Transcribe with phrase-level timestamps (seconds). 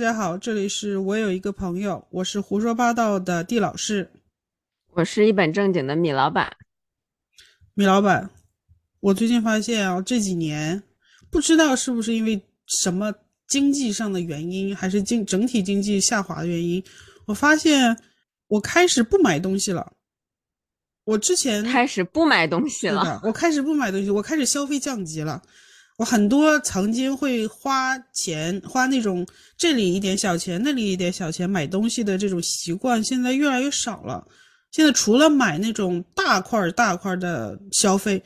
[0.00, 4.10] 家好，这里是我有一个朋友，我是胡说八道的地老师，
[4.94, 6.56] 我是一本正经的米老板。
[7.74, 8.30] 米老板，
[9.00, 10.82] 我最近发现啊，这几年
[11.30, 13.12] 不知道是不是因为什么
[13.46, 16.82] 经济上的原因，还是经整体经济下滑的原因，
[17.26, 17.94] 我发现
[18.46, 19.92] 我开始不买东西了。
[21.04, 25.42] 我之前开始不买东西了，我开始不买东西，我开始消费降级了。
[26.00, 29.26] 我很多曾经会花钱花那种
[29.58, 34.26] 这里一点小钱那里一点小钱买东西的这种习惯，现在越来越少了。
[34.70, 38.22] 现在除了买那种大块大块的消费，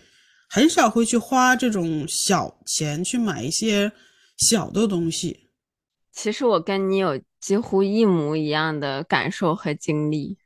[0.48, 3.91] 很少会去花这种小钱去买一些
[4.36, 5.48] 小的东西。
[6.12, 10.38] 其实我跟你有几乎一模一样的感受和经历。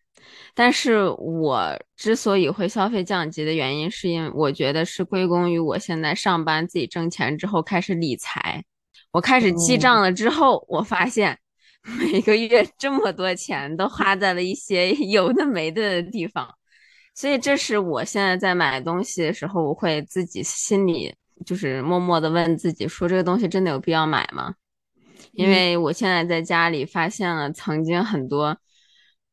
[0.54, 8.64] 但是我之所以会消费降级的原因，是因为我觉得是归功于我现在上班自己挣钱之后开始理财，
[9.12, 11.38] 我开始记账了之后，我发现
[12.00, 16.52] 每个月这么多钱都花在了一些 有的没的的地方，
[17.14, 21.14] 所以这是我现在在买东西的时候，我会自己心里
[21.46, 24.54] 就是默默的问自己说，这个东西真的有必要买吗？
[25.32, 28.58] 因为我现在在家里发现了曾经很多。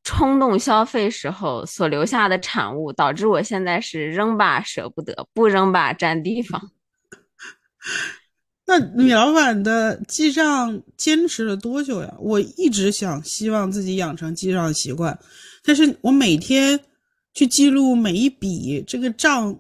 [0.06, 6.72] 冲动消费时候所留下的产物，导致我现在是扔吧舍不得，不扔吧占地方。
[8.68, 12.14] 那米老板的记账坚持了多久呀？
[12.20, 15.20] 我一直想希望自己养成记账习惯，
[15.64, 16.80] 但是我每天
[17.34, 19.60] 去记录每一笔这个账，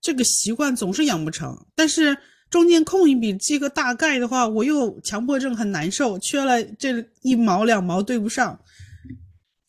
[0.00, 1.66] 这个习惯总是养不成。
[1.74, 2.16] 但是
[2.48, 8.58] 中间空一笔记个大概的话，我又强迫症很难受，缺了这一毛两毛对不上。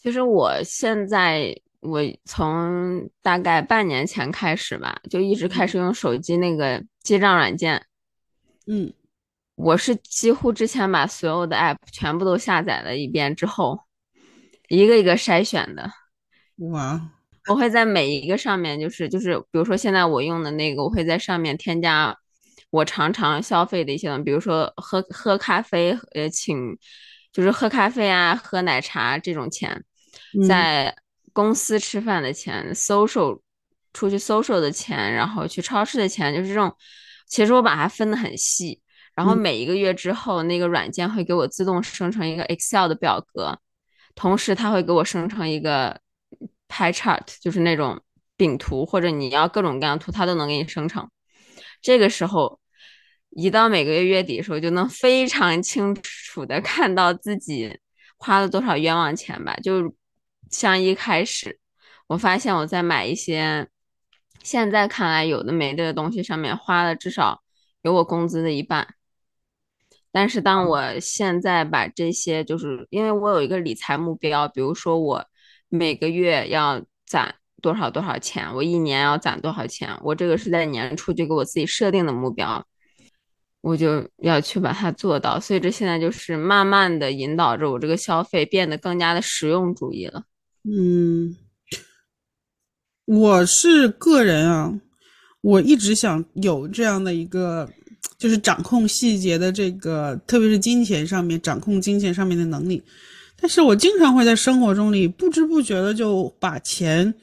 [0.05, 7.83] 其实我现在，我从大概半年前开始吧，就一直开始用手机那个记账软件。
[8.67, 8.93] 嗯，
[9.55, 13.79] 我是几乎之前把所有的 app 全部都下载了一遍之后，
[14.67, 15.89] 一个一个筛选的。
[16.69, 17.01] 哇！
[17.47, 22.15] 我会在每一个上面，就是就是，比如说现在我用的那个，我会在上面添加
[22.69, 26.77] 我常常消费的一些东西，比如说喝喝咖啡，呃，请
[27.33, 29.83] 就是喝咖啡啊，喝奶茶这种钱。
[30.47, 30.95] 在
[31.33, 33.39] 公司吃饭的钱，social
[33.93, 36.75] 出去 social 的钱，然后去超市的钱，就是这种。
[37.27, 38.79] 其实我把它分得很细，
[39.15, 43.59] 然后每一个月之后，那个软件会给我自动生成一个 Excel 的表格，
[44.13, 45.99] 同时它会给我生成一个
[46.69, 47.99] pie chart，就是那种
[48.37, 51.09] 饼图，或者你要各种各样图，它都能给你生成。
[51.81, 52.59] 这个时候，
[53.31, 57.79] 一到每个月月底的时候，就能非常清楚的看到自己
[58.17, 59.95] 花了多少冤枉钱吧，就。
[60.49, 61.59] 像一开始，
[62.07, 63.67] 我发现我在买一些
[64.43, 67.41] 现在看来有的没的东西上面花了至少
[67.81, 68.95] 有我工资的一半。
[70.11, 75.25] 但是当我现在把这些，就是因为我有一个理财目标，比如说我
[75.67, 82.65] 每个月要攒多少多少钱，我一年要攒多少钱，我这个是在年初就给我自己设定的目标，
[83.59, 85.37] 我就要去把它做到。
[85.37, 90.23] 所以这现在就是慢慢的引导着我这个消费变得更加的实用主义了。
[90.67, 91.35] 嗯，
[93.05, 94.73] 我是个人啊，
[95.41, 97.69] 我一直想有这样的一个，
[98.17, 102.81] 就是掌控细节的这个，特别是金钱上面掌控金钱上面的能力。
[103.39, 107.13] 但是我经常会在生活中里不知不觉的就把钱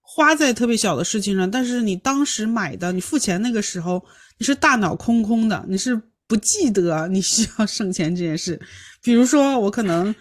[0.00, 4.00] 花在特别小的事情上，但是你当时买的，你付钱那个时候，
[4.38, 8.60] 你是大脑空空的，你是不记得你需要 省钱这件事。
[9.02, 10.14] 比如说，我可能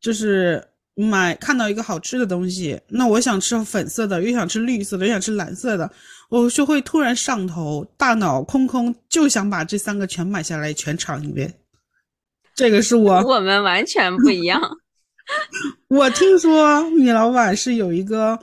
[0.00, 0.64] 就是。
[0.94, 5.90] 买看到一个好吃的东西，那我想吃粉色的，又想吃绿色的，又想吃蓝色的，
[6.28, 11.52] 我就会突然上头，大脑空空，就想把这三个全买下来，全尝一遍。
[12.54, 14.60] 这个是我，我们完全不一样。
[15.88, 18.38] 我听说米老板是有一个，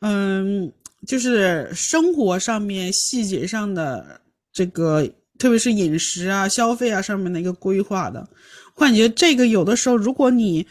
[0.00, 0.72] 嗯，
[1.06, 4.20] 就是生活上面细节上的
[4.52, 8.28] 这个，特别是饮食啊、消费啊上面的一个规划的。
[8.74, 10.66] 我感觉这个有的时候，如果你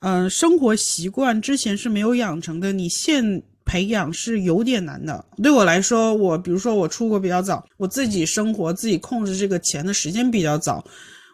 [0.00, 5.24] 嗯，生活习惯之前是没有养成的，你现培养是有点难的。
[5.42, 10.84] 对我来说，我比如说我出国比较早，我自己生活自己控制这个钱的时间比较早，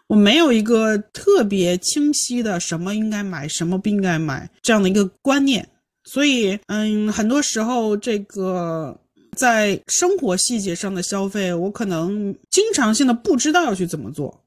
[0.07, 5.67] 我没有一个特别清晰的什么应该买，什么不应该买这样的一个观念。
[6.03, 8.97] 所以，嗯，很多时候这个
[9.35, 14.43] 在生活细节上的消费，我可能经常性的不知道要去怎么做。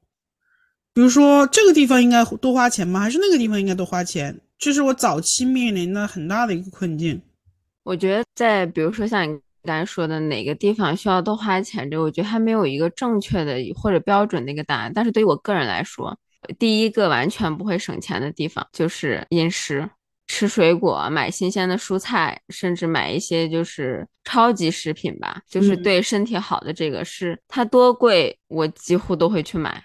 [0.93, 2.99] 比如说这个地方应该多花钱吗？
[2.99, 4.39] 还是那个地方应该多花钱？
[4.57, 7.21] 这是我早期面临的很大的一个困境。
[7.83, 14.91] 我觉得在比如说像你刚才说的哪个地方需要多花钱，这我觉得还没有一个正确的或者标准的一个答案。
[14.93, 16.17] 但是对于我个人来说，
[16.59, 19.89] 第一个完全不会省钱的地方就是饮食，
[20.27, 29.83] 吃水果，买新鲜的蔬菜，甚至买一些就是超级食品吧，就是对身体好的这个是它多贵，我几乎都会去买。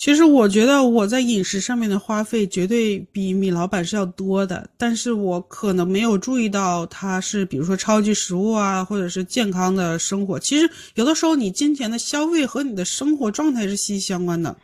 [0.00, 10.38] 其实我觉得我在饮食上面的花费绝对比米老板是要多的，但是我可能没有注意到它是比如说超级食物啊，或者是健康的生活。
[10.38, 14.56] 其实有的时候你金钱的消费和你的生活状态是息息相关的。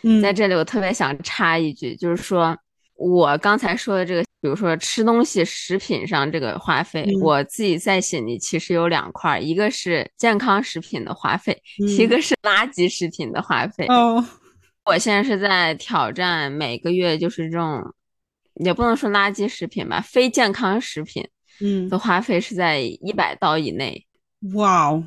[0.00, 2.56] 嗯，在这里我特别想插一句，就是说
[2.94, 13.84] 我刚才说的这个，比如说吃东西食品上这个花费，我自己在心里其实有两块，一个是健康食品的花费，一个是垃圾食品的花费。
[13.88, 14.24] 哦。
[14.86, 17.82] 我现在是在挑战每个月就是这种，
[18.54, 21.28] 也不能说垃圾食品吧，非健康食品，
[21.60, 24.06] 嗯，的花费是在一百刀以内。
[24.54, 25.04] 哇哦，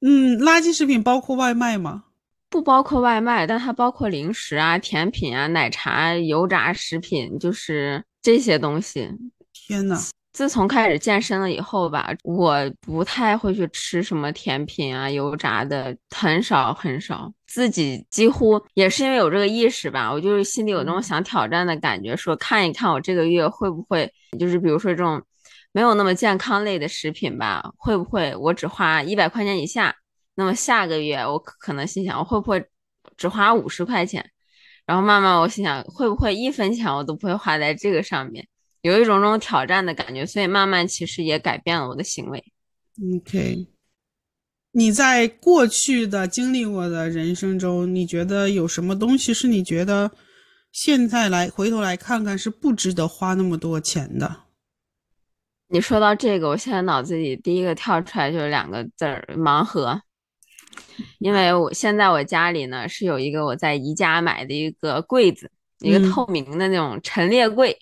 [0.00, 2.04] 嗯，垃圾食品包括外卖吗？
[2.48, 9.08] 不包括外卖，但它包括零食啊、甜品啊、奶茶、油炸食品，就是这些东西。
[9.52, 10.02] 天呐！
[10.32, 17.32] 自从开始健身了以后吧，我不太会去吃什么甜品啊、油炸的，很少很少。
[17.46, 25.20] 自己几乎也是因为有这个意识吧，我就是心里有那种想挑战的感觉，说看一看我这个月会不会，就是比如说这种
[25.72, 29.94] 没有那么健康类的食品吧，会不会我只花一百块钱以下？
[30.36, 32.64] 那么下个月我可能心想，我会不会
[33.16, 34.30] 只花五十块钱？
[34.86, 38.46] 然后慢慢我心想，会不会一分钱我都不会花在这个上面？
[38.82, 42.42] 有一种这种挑战的感觉，所以慢慢其实也改变了我的行为。
[43.16, 43.66] OK，
[44.72, 50.10] 你在过去的经历过的人生中，你觉得有什么东西是你觉得
[50.72, 54.44] 现在来回头来看看是不值得花那么多钱的？
[55.68, 60.02] 你说到这个，我现在脑子里第一个跳出来就是两个字儿：盲盒。
[61.18, 67.76] 因为我现在我家里呢是有一个我在宜家买的一个柜子，一个透明的那种陈列柜。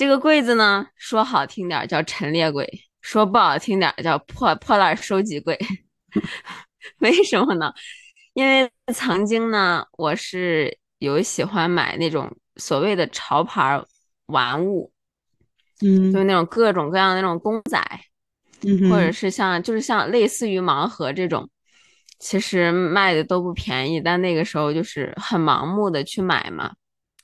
[0.00, 2.66] 这个柜子呢，说好听点叫陈列柜，
[3.02, 5.58] 说不好听点叫破破烂收集柜。
[7.00, 7.70] 为什么呢？
[8.32, 13.84] 因为曾经呢，我是有喜欢买那种所谓的潮牌
[14.24, 14.90] 玩物，
[15.82, 17.78] 嗯，就是那种各种各样的那种公仔，
[18.62, 21.46] 嗯或者是像就是像类似于盲盒这种，
[22.18, 26.72] 其实卖的都不便宜，但那个时候就是很盲目的去买嘛。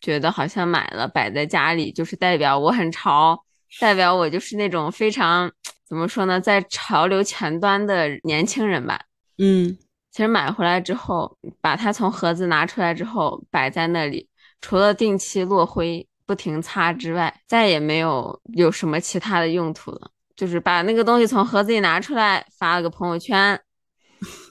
[0.06, 3.36] 觉得好像买了摆在家里，就是代表我很潮，
[3.80, 5.50] 代表我就是那种非常
[5.84, 9.00] 怎么说呢，在潮流前端的年轻人吧。
[9.38, 9.76] 嗯，
[10.12, 14.28] 其实买回来之后，把它从盒子拿出来之后摆在那里，
[14.60, 20.12] 除了定期落灰不停擦之外，再也没有有什么其他的用途了。
[20.36, 23.60] 就是把那个东西从盒子里拿出来，发了个朋友圈，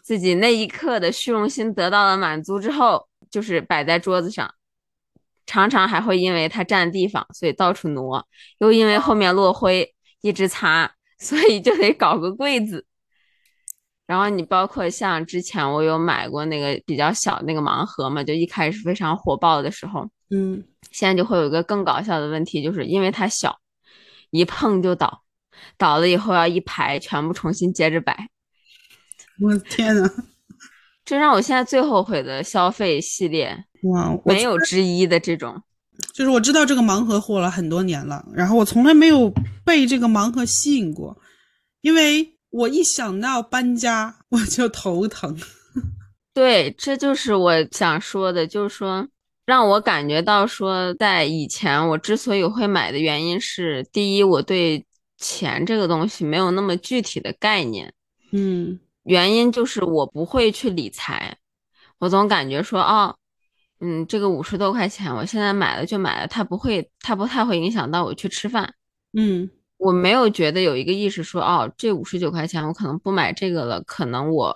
[0.03, 4.53] 自己那一刻的虚荣心得到了满足之后，就是摆在桌子上。
[5.45, 8.21] 常常还会因为它占地方，所以到处挪；
[8.59, 12.85] 又因为后面落灰，一直擦， 所以就得搞个柜子。
[14.07, 23.59] 然后你包括像之前我有买过那个比较小那个盲盒嘛，就一开始非常火爆的时候，嗯，现在就会有一个更搞笑的问题，就是因为它小，
[24.29, 25.23] 一碰就倒，
[25.77, 28.29] 倒了以后要一排全部重新接着摆。
[29.41, 30.07] 我的天呐！
[31.03, 33.65] 这让我现在最后悔的消费系列。
[33.85, 35.61] 哇，没有之一的这种，
[36.13, 39.31] 就是我知道这个盲盒火了很多年了，然后我从来没有
[39.63, 41.15] 被这个盲盒吸引过，
[41.81, 45.37] 因为我一想到搬家我就头疼。
[46.33, 49.07] 对，这就是我想说的，就是说
[49.45, 54.85] 让我感觉到说，在以前我之所以会买的原因是，第一，我对
[55.17, 57.93] 钱这个东西没有那么具体的概念，
[58.31, 61.37] 嗯，原因就是我不会去理财，
[61.99, 63.15] 我总感觉说，哦。
[63.81, 68.73] 嗯，这个五十多块钱，我现在买了就买了，它不会，它不太会影响到我去吃饭。
[69.13, 74.55] 嗯，我没有觉得有一个意识说，哦，这五十九块钱我可能不买这个了，可能我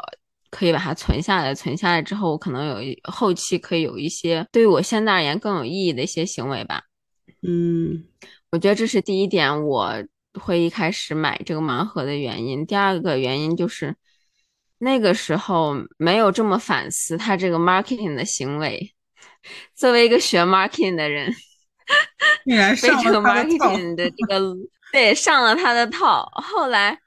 [0.50, 6.84] 可以把它存下来，存下来之后，我可能有后期可以有一些对于我现在而言更有意义的一些行为吧。
[7.42, 8.06] 嗯，
[8.52, 9.94] 我觉得这是第一点，我
[10.40, 12.66] 会一开始买这个盲盒的原因。
[12.66, 13.96] 第二个原因就是
[14.78, 18.94] 那个时候没有这么反思他这个 marketing 的行为。
[19.76, 21.32] 作为一个学 marketing 的人，
[22.46, 24.42] 被这个 marketing 的这个
[24.92, 26.30] 对上了他的套。
[26.36, 27.00] 后来，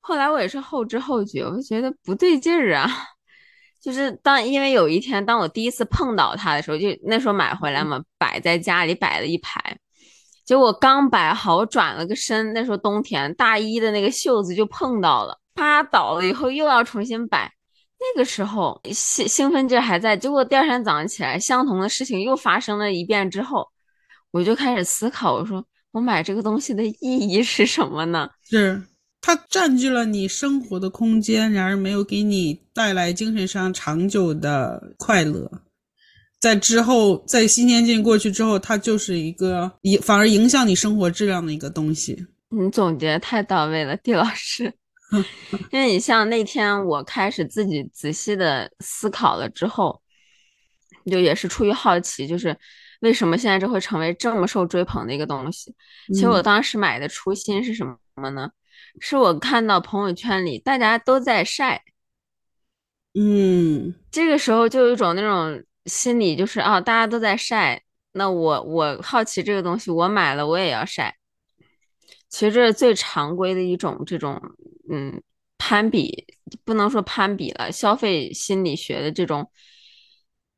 [0.00, 2.90] 后来我也是后知后觉，我就觉得不对劲儿啊。
[3.80, 9.78] 就是当因为有一天，当我第一次碰到它的时候，就那时候买回来嘛，摆在家里摆了一排。
[10.44, 17.52] 结果刚摆好，我转了个身，那时候冬天，大衣的那个袖子就碰到了，啪倒了以后又要重新摆。
[18.00, 23.66] 那个时候兴兴奋劲还在，结果第二天早上起来，相同的事情又发生了一遍之后，
[24.30, 28.30] 我就开始思考，我说我买这个东西的意义是什么呢？
[28.44, 28.80] 是
[29.20, 35.50] 它占据了你生活的空间，然而没有给你带来精神上长久的快乐。
[36.38, 42.16] 在之后，在新年进过去之后，它就是一个影，反而影响你生活质量的一个东西。
[42.50, 44.72] 你总结太到位了， 地老师。
[45.72, 50.02] 因为你像那天我开始自己仔细的思考了之后，
[51.10, 52.56] 就也是出于好奇，就是
[53.00, 55.74] 为什么现在这会成为这么受追捧的一个东西？
[56.08, 58.50] 其实我当时买的初心是什么呢？
[59.00, 61.82] 是我看到朋友圈里大家都在晒，
[63.14, 71.16] 嗯，这个时候就有一种那种心理，就是啊，大家都在晒，那我我好奇这个东西，我买了我也要晒。
[72.28, 74.40] 其实这是最常规的一种这种，
[74.90, 75.22] 嗯，
[75.58, 76.26] 攀比
[76.64, 79.50] 不能说攀比了，消费心理学的这种，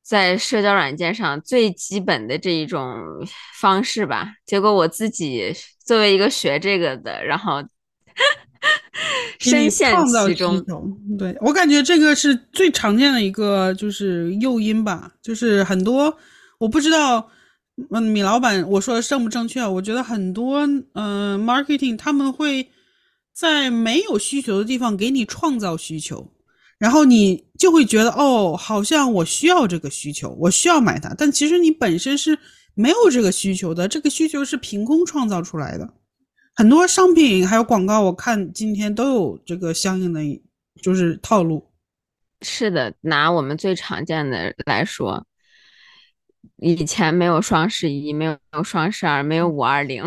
[0.03, 2.95] 在社交软件上最基本的这一种
[3.61, 4.35] 方式吧。
[4.47, 5.53] 结果我自己
[5.85, 7.63] 作为一个学这个的，然后
[9.39, 9.95] 深陷
[10.27, 10.65] 其中。
[11.19, 16.17] 对我感觉这个是最常见的一个就是诱因吧，就是很多
[16.59, 17.31] 我不知道。
[17.93, 19.67] 嗯，米老板，我说的正不正确？
[19.67, 20.61] 我觉得很多，
[20.93, 22.69] 嗯，marketing 他们会
[23.41, 26.31] 在没有需求的地方给你创造需求，
[26.77, 31.15] 然后你就会觉得，哦，好像我需要这个需求，我需要买它。
[31.17, 32.39] 但其实你本身是
[32.75, 35.95] 没有这个需求的，这个需求是凭空创造出来的。
[36.55, 40.21] 很多商品还有广告，我看今天都有这个相应的
[40.83, 41.67] 就是套路。
[42.43, 45.27] 是的，拿我们最常见的来说。
[46.57, 50.05] 以前没有双十一，没有双十二，没有五二零，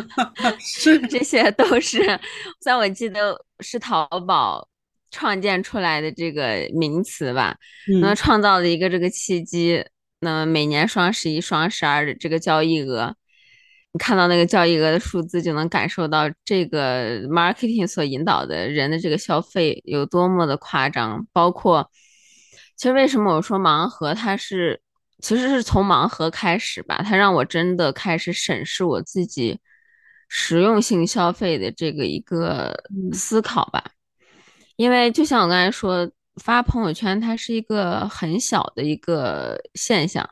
[0.60, 1.98] 是这些都是
[2.60, 4.68] 在我记得是淘宝
[5.10, 7.56] 创建出来的这个名词吧？
[8.02, 9.84] 那创造了一个这个契机。
[10.20, 13.14] 那每年双十一、双十二的这个交易额，
[13.92, 21.26] 你看到那个交易额的数字，就能感受到这个 marketing 所引导的人的这个消费有多么的夸张。
[21.32, 21.90] 包括，
[22.76, 24.82] 其实为什么我说盲盒它是？
[25.20, 29.60] 其实是从盲盒开始吧，它让我真的开始审视我自己
[30.28, 33.92] 实用性消费的这个一个思考吧。
[34.76, 40.30] 因为就像我刚才说，发朋友圈它是一个很小的一个现象，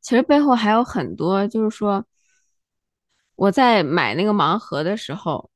[0.00, 2.06] 其实背后还有很多，就是说
[3.34, 5.50] 我在买那个盲盒的时候，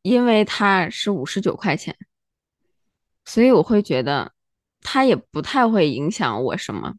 [0.00, 1.94] 因为它是五十九块钱，
[3.26, 4.32] 所以我会觉得
[4.80, 6.94] 它也不太会影响我什么。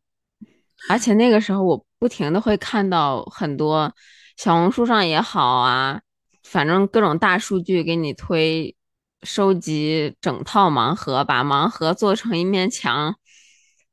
[0.89, 3.93] 而且那个时候，我不停的会看到很多
[4.37, 6.01] 小红书上也好啊，
[6.43, 8.75] 反正各种大数据给你推
[9.23, 13.15] 收集整套盲盒，把盲盒做成一面墙，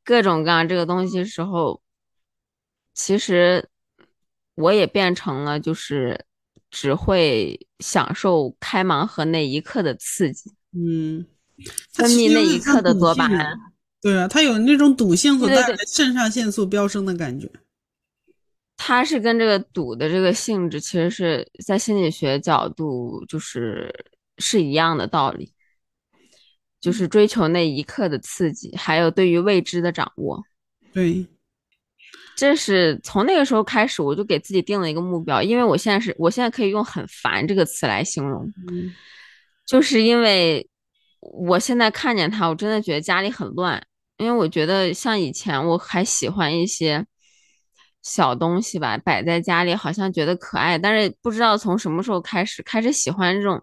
[0.04, 1.80] 各种各样这个东西的时候，
[2.92, 3.68] 其实
[4.54, 6.26] 我也变成了就是
[6.70, 11.26] 只会享受开盲盒那一刻的刺激，嗯，
[11.92, 13.58] 分泌那一刻的多巴胺。
[14.04, 17.50] 对啊，它有那种赌性所带来的肾上腺素飙升的感觉。
[18.76, 23.90] 它是跟这个赌的这个性质，其实是在心理学角度就是
[24.37, 25.54] 是一样的道理，
[26.82, 30.44] 就是追求那一刻的刺激，还有对于未知的掌握。
[30.92, 31.26] 对，
[32.37, 38.52] 这是从那个时候开始，我就给自己定了一个目标，因为我现在是我现在可以用很烦这个词来形容，
[39.64, 40.68] 就是因为
[41.20, 43.82] 我现在看见他，我真的觉得家里很乱。
[44.16, 47.04] 因为我觉得像以前我还喜欢一些
[48.02, 53.62] 小东西吧，摆在家里好像觉得可爱，但是不知道从什么时候开始开始喜欢这种，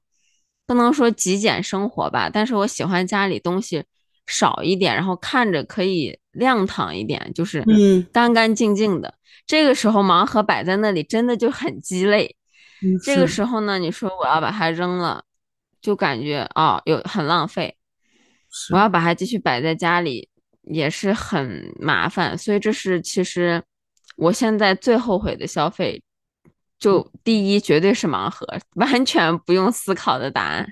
[0.65, 3.85] 不能说极简生活吧，但是我喜欢家里东西
[4.27, 7.63] 少一点，然后看着可以亮堂一点，就是
[8.11, 9.13] 干干净净的。
[9.45, 12.35] 这个时候盲盒摆在那里真的就很鸡肋。
[13.05, 15.23] 这个时候呢，你说我要把它扔了，
[15.81, 17.77] 就感觉哦有很浪费。
[18.73, 20.30] 我要把它继续摆在家里。
[20.63, 23.61] 也是很麻烦，所以这是其实
[24.15, 26.01] 我现在最后悔的消费，
[26.77, 30.67] 就第一绝对是盲盒，完全不用思考的答案。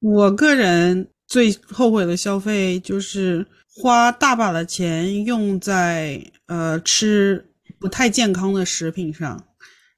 [0.00, 9.44] 我个人最后悔的消费就是花大把的钱用在呃吃不太健康的食品上，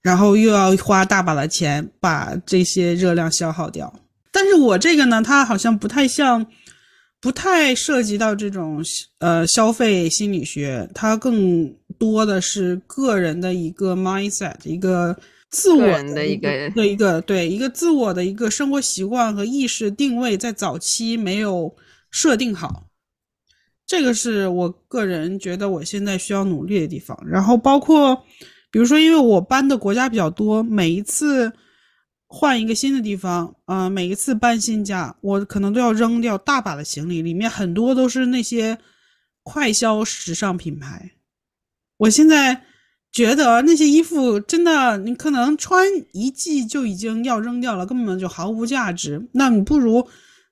[0.02, 3.94] 然后又要花大把的钱把这些热量消耗掉。
[4.32, 6.44] 但是我这个呢，它好像不太像。
[7.20, 8.82] 不太涉及到这种
[9.18, 15.18] 呃消费心理学，它更多的是个人的一个 mindset，一个
[15.50, 21.74] 自我的一个的一个对一个自我的一个生活习惯和意识定位，在早期没有
[22.10, 22.84] 设定好。
[23.84, 27.18] 这个是我个人觉得我现在需要努力的地方。
[27.26, 28.14] 然后包括，
[28.70, 31.50] 比如说，因为我搬的国家比较多，每一次
[32.28, 38.78] 换一个新的地方，啊，每一次搬新家，我可能都要扔掉大把的行李，里面很多都是那些
[39.42, 41.12] 快消时尚品牌。
[41.96, 42.64] 我现在
[43.10, 49.28] 觉得那些衣服真的，你可能穿一季就已经要扔掉了，根本就毫无价值。
[49.32, 50.06] 那你不如。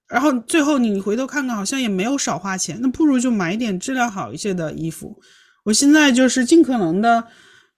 [0.08, 5.20] 然后最后你回头看看，好像也没有少花钱，那不如就买一点质量好一些的衣服。
[5.64, 7.26] 我现在就是尽可能的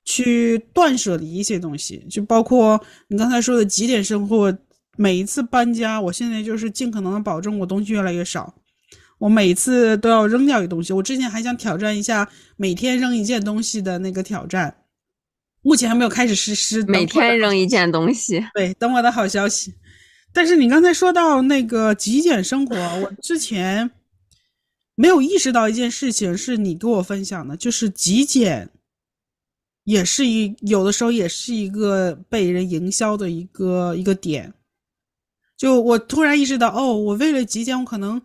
[0.09, 4.57] 去断舍离一些东西，就包括你刚才说的极简生活。
[5.01, 8.53] 每一次搬家，我现在就是尽可能的保证我东西越来越少。
[9.19, 10.93] 我每次都要扔掉一个东西。
[10.93, 14.79] 我之前还想挑战一下每天扔一件东西的那个挑战，
[15.63, 16.83] 目前还没有开始实施。
[16.85, 19.75] 每天扔一件东西，对，等我的好消息。
[20.33, 23.89] 但是你刚才说到那个极简生活，我之前
[24.97, 28.69] 没有意识到一件事情，是你跟我分享的，就是极简
[29.89, 34.53] 也是一有的时候也是一个被人营销的一个一个点。
[35.57, 38.21] 就我突然意识到，哦，我为了极简，我可能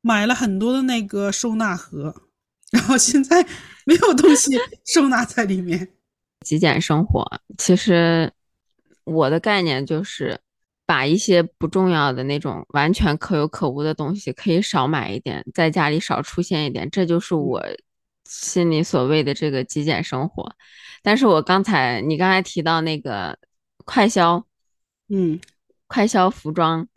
[0.00, 2.12] 买了很多的那个收纳盒，
[2.72, 3.40] 然后现在
[3.84, 5.88] 没有东西收纳在里面。
[6.44, 7.24] 极简生活，
[7.56, 8.32] 其实
[9.04, 10.40] 我的概念就是。
[10.88, 17.60] 把一些不重要的那种完全可有可无的东西可以少买一点，在家里少出现一点，这就是我
[18.24, 20.48] 心里所谓的这个极简生活。
[21.06, 23.38] 但是我刚才你刚才提到那个
[23.84, 24.44] 快消，
[25.08, 25.40] 嗯，
[25.86, 26.88] 快消服装，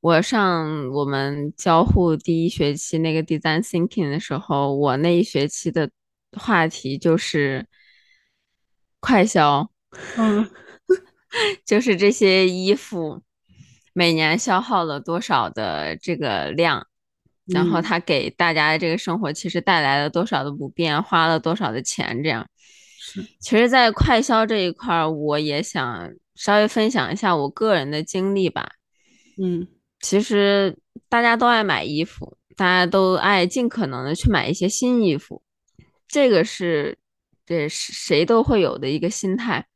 [0.00, 5.90] 我上我们交互第一学期那个 design thinking 的时候，我那一学期的
[6.38, 7.66] 话题就是
[8.98, 9.70] 快销，
[10.16, 10.48] 嗯。
[11.66, 13.22] 就是这些衣服
[13.92, 16.86] 每年消耗了多少的这个量，
[17.44, 22.46] 然后它给大家的这个生活其实带来了多少的不便，花了多少的钱，这样。
[23.40, 28.72] 其实，在快销这一块儿，我也想稍微分享一下我个人的经历吧。
[29.42, 29.66] 嗯，
[30.00, 35.42] 其实大家都爱买衣服，大家都爱尽可能的去买一些新衣服，
[36.06, 36.98] 这个是
[37.46, 39.66] 这谁都会有的一个心态。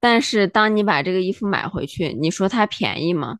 [0.00, 3.38] 但是，当你把这个衣服买回去，你说它便宜吗？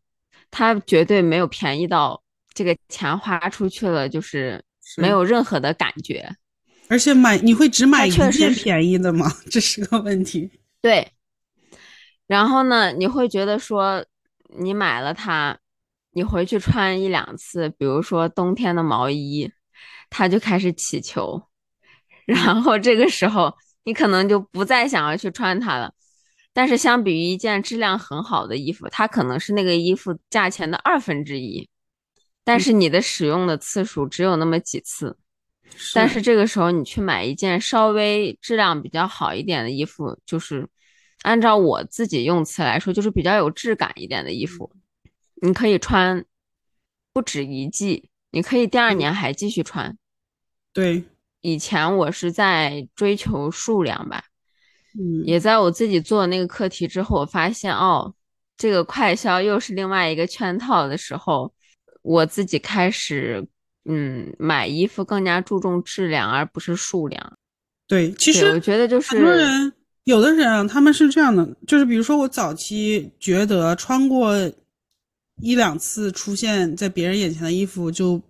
[0.49, 4.63] 它绝对没有便宜到这个钱花出去了，就是
[4.97, 6.33] 没有任何的感觉。
[6.89, 9.31] 而且买你会只买一件便宜的吗？
[9.49, 10.49] 这是个问题。
[10.81, 11.11] 对。
[12.27, 14.05] 然后呢，你会觉得说，
[14.57, 15.57] 你买了它，
[16.11, 19.51] 你回去穿一两次，比如说冬天的毛衣，
[20.09, 21.41] 它就开始起球，
[22.25, 25.93] 然后这个时候你可能就不再想要去穿它了。
[26.53, 31.67] 但是相比于一件质量很好的衣服，它可能是那个衣服价钱的二分之一，
[32.43, 35.17] 但是你的使用的次数只有那么几次。
[35.93, 40.67] 但是这个时候你去买一件稍微质量比较好一点的衣服，就是
[41.23, 44.71] 按照我自己用词来说，就是比较有质感一点的衣服，
[45.41, 46.25] 你可以穿
[47.11, 49.97] 不止一季，你可以第二年还继续穿。
[50.73, 51.03] 对，
[51.41, 54.25] 以前我是在追求数量吧。
[54.97, 58.13] 嗯，也在我自己做那个课题之后，我发现哦，
[58.57, 61.53] 这个快销又是另外一个圈套的时候，
[62.01, 63.47] 我自己开始
[63.85, 67.33] 嗯买衣服更加注重质量而不是数量。
[67.87, 69.73] 对，其实我觉得就是很多人，
[70.05, 74.35] 有的人啊，他们是这样的，就是比如说我早期觉得穿过
[75.41, 78.21] 一两次出现在别人眼前的衣服就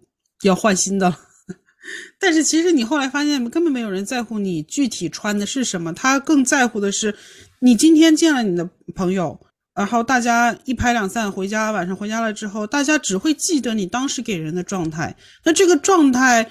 [0.44, 1.20] 要换新的了。
[2.18, 7.14] 但是其实你后来发现，根本没有人在乎你具体穿的是什么，他更在乎的是，
[7.60, 9.38] 你今天见了你的朋友，
[9.76, 15.16] 然后大家一拍两散回家，晚上回家了之后，大家只会记得你当时给人的状态。
[15.44, 16.50] 那这个状态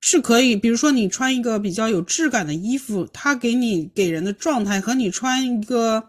[0.00, 6.04] 是可以，比如说你穿一个比较有质感的衣服，它给你给人的状态和你穿一个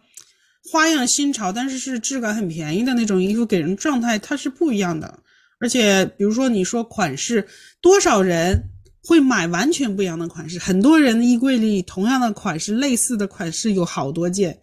[0.72, 5.20] 花样新潮，但是是质感很便宜的那种衣服给人状态，它是不一样的。
[5.62, 7.48] 而且，比如说你说款式，
[7.82, 8.62] 多少人
[9.04, 10.60] 会买完全不一样的款式？
[10.60, 14.60] 很多人衣柜里同样的款式、类似的款式有好多件。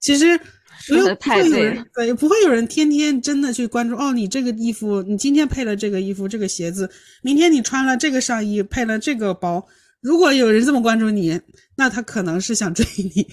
[0.00, 0.40] 其实，
[0.86, 3.96] 不会有人对，不会有人天天真的去关注。
[3.96, 6.90] 哦，你这个衣服，你今天配了这个衣服、这个鞋子，
[7.22, 9.66] 明天你穿了这个上衣，配了这个包。
[10.00, 11.40] 如果有人这么关注你，
[11.76, 13.26] 那他可能是想追你。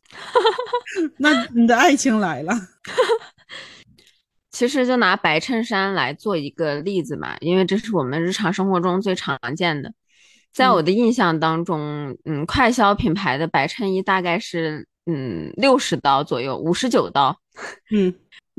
[1.18, 2.52] 那你的爱情来了。
[4.50, 9.92] 其实就拿白衬衫来做一个例子嘛，因为这是我们日常生活中最常见的。
[10.52, 17.36] 在我的印象当中，嗯，快消品牌的白衬衣大概是嗯六十刀左右，五十九刀。
[17.90, 18.14] 嗯，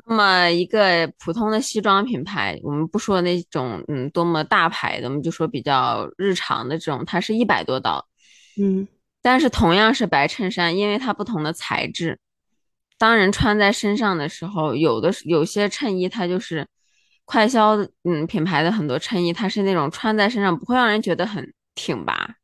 [0.05, 8.07] 那么一个普通的西装品牌，我们不说那种嗯多么大牌的，我们就说比较日常的这种，它是一百多刀。
[8.59, 8.87] 嗯，
[9.21, 12.17] 但是同样是白衬衫，因为它不同的材质，
[12.97, 16.65] 当人穿在身上的时候，有的有些衬衣它就是
[17.25, 22.36] 快销嗯品牌的很多衬衣，它是那种穿在身上不会让人觉得很挺拔，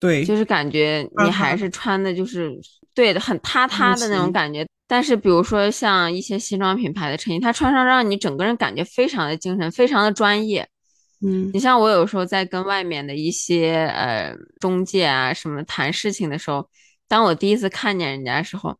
[0.00, 2.50] 对，就是感觉你还是穿的就是
[2.94, 4.66] 对的很塌塌的那种感觉。
[4.88, 10.66] 但是比如说像一些西装品牌的衬衣，它穿上让你整个人感觉非常的精神，非常的专业。
[11.22, 16.66] 嗯，你像我有时候在跟外面的一些呃中介啊什么谈事情的时候，
[17.06, 18.74] 当我第一次看见人家的时候，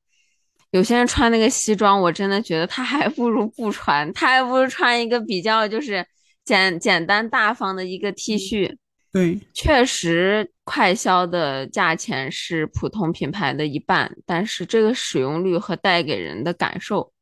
[0.71, 6.05] 有些人穿那个西装，我真的觉得他还不如不穿，他还不如穿一个比较就是
[6.45, 8.75] 简简单大方的一个 T 恤。
[9.13, 17.13] 对，确实快销的价钱是普通品牌的一半，但是这个使用率和带给人的感受。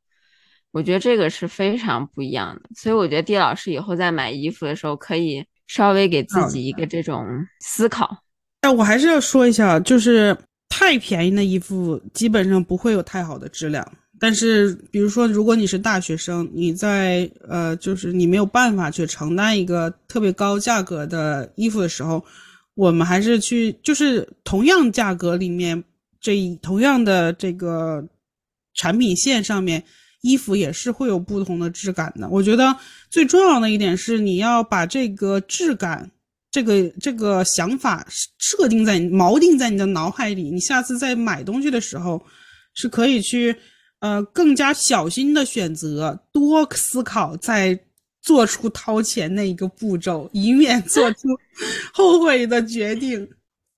[0.71, 7.25] 我觉得这个是非常不一样的，所以我觉得地老师以后在买衣服的时候，可以稍微给自己一个这种
[7.61, 8.19] 思考。
[8.61, 10.37] 哎，我还是要说一下，就是
[10.69, 13.91] 太便宜的衣服基本上不会有太好的质量。
[14.21, 22.25] 但是，比如说，如果你是大学生，你在呃，就是你没有办法去承担一个特别高价格的衣服的时候，
[22.75, 25.85] 我们还是去，就是同样价格里面，
[26.21, 28.07] 这同样的这个
[28.75, 29.85] 产品线上面。
[30.23, 32.29] 衣服也是会有不同的质感的。
[32.29, 32.77] 我觉得
[33.09, 36.11] 最重要的一点是，你要把这个质感、
[36.51, 38.05] 这个这个想法
[38.37, 40.51] 设定在锚定在你的脑海里。
[40.51, 42.21] 你下次在买东西的时候，
[42.75, 43.55] 是可以去
[44.01, 47.79] 呃更加小心的选择，多思考，再
[48.23, 51.29] 做出掏钱那一个步骤，以免做出
[51.93, 53.29] 后悔的决定。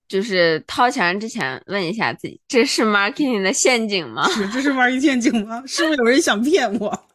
[0.07, 4.27] 就是掏钱之前问一下自己，这是 marketing 的陷阱吗？
[4.29, 5.63] 是，这是 marketing 陷阱吗？
[5.65, 7.05] 是不是有人想骗我？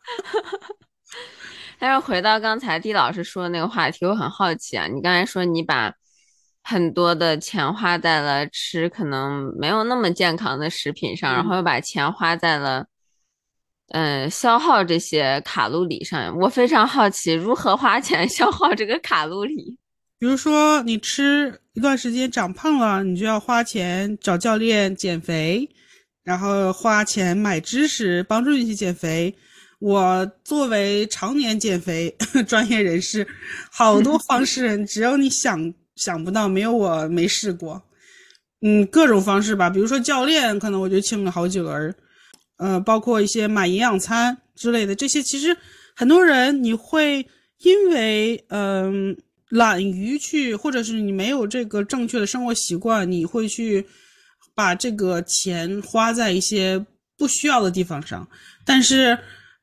[1.79, 4.87] 但是回到刚才地老师说的那个话题，我很好奇啊。
[4.87, 5.93] 你刚才说你把
[6.63, 12.87] 很多的钱花在了吃可能没有那么健康的食品上，然后又把钱花在了
[13.89, 16.37] 嗯消耗这些卡路里上。
[16.39, 19.79] 我非常好奇，如何花钱 消耗这个卡路里？
[20.19, 25.69] 比如说，你吃一段时间长胖了，你就要花钱找教练减肥，
[26.25, 29.35] 然后花钱买知识帮助你去减肥。
[29.79, 32.17] 我作为常年减肥
[32.49, 33.27] 专业人士，
[33.71, 37.83] 好多方式， 只要你想想不到，没有我没试过。
[38.63, 41.95] 嗯，各种方式吧，比如说教练，可能我就请了好几轮，
[42.57, 45.57] 呃，包括一些买营养餐之类的，这些其实
[45.95, 47.27] 很多人你会
[47.59, 49.17] 因为嗯。
[49.51, 53.87] 懒于去，或者是你没有这个正确的生活习惯，你会去
[54.57, 56.85] 把这个钱花在一些
[57.17, 58.29] 不需要的地方上。
[58.65, 59.17] 但是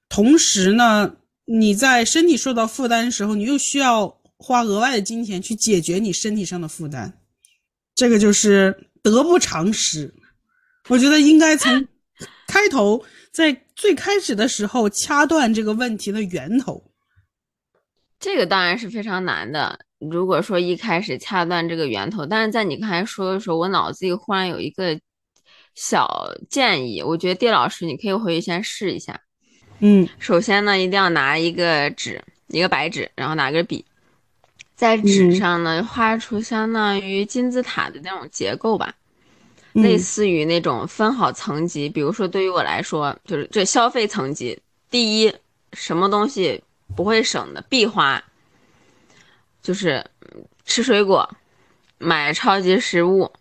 [0.08, 7.12] 同时呢，你在身体受到负担的时候，你又需要花额外的金钱去解决你身体上的负担，
[7.93, 10.13] 这个就是得不偿失。
[10.88, 11.86] 我觉得应该从
[12.54, 16.84] 开头，在最开始的时候掐断这个问题的源头。
[18.20, 19.80] 这个当然是非常难的。
[19.98, 25.00] 如果说一开始掐断这个源头，但是在你刚才说的时候，我脑子里忽然有一个
[25.74, 29.20] 小建议，我觉得叶老师你可以回去先试一下。
[29.80, 33.84] 嗯，首先呢，一定要拿一个纸，一个白纸，然后拿根笔，
[34.76, 38.94] 在纸上呢画出相当于金字塔的那种结构吧，
[39.73, 41.89] 类似于那种分好层级。
[41.89, 45.33] 比如说对于我来说，就是这消费层级，第一，
[45.73, 46.63] 什么东西。
[46.95, 48.23] 不会省的必花，
[49.63, 50.05] 就是
[50.63, 51.27] 吃水果、
[51.97, 53.31] 买超级食物，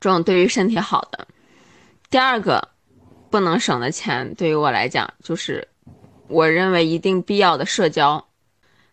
[0.00, 1.28] 这种对于身体好的。
[2.10, 2.70] 第二个
[3.30, 5.68] 不能省的钱，对于我来讲，就是
[6.26, 8.26] 我认为一定必要的社交。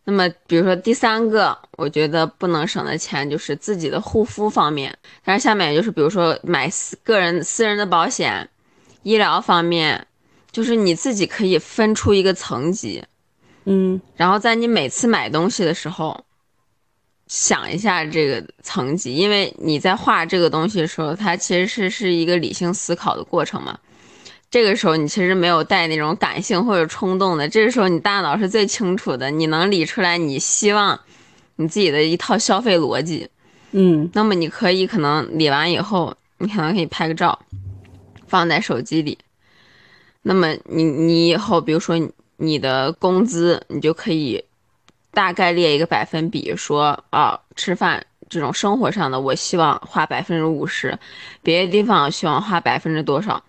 [0.04, 4.98] 那么，比如说第三个，我觉得不能省的钱就是自己的护肤方面。
[5.24, 8.50] 但是下面就是比如说买私个人私人的保险、
[9.04, 10.08] 医疗方面，
[10.52, 13.04] 就是你自己可以分出一个层级。
[13.66, 16.26] 嗯，然后在你每次买东西的时候，
[17.28, 23.78] 想一下这个层级，因为你在画这个东西的时候，它其实是是一个理性思考的过程嘛。
[24.52, 31.00] 这个时候你其实没有带那种感性或者冲动的，这个时候你大脑是最清楚的，你能理出来你希望
[31.56, 33.28] 你自己的一套消费逻辑。
[33.72, 37.40] 嗯，那么你可以可能理完以后，你可能可以拍个照，
[38.28, 39.18] 放在手机里。
[40.22, 42.12] 那么你你以后比如说你。
[42.58, 44.44] 的工资，你就可以
[45.12, 50.98] 大概列一个百分比，说啊，吃饭这种生活上的，我希望花百分之五十，
[51.44, 53.44] 别的地方希望花百分之多少。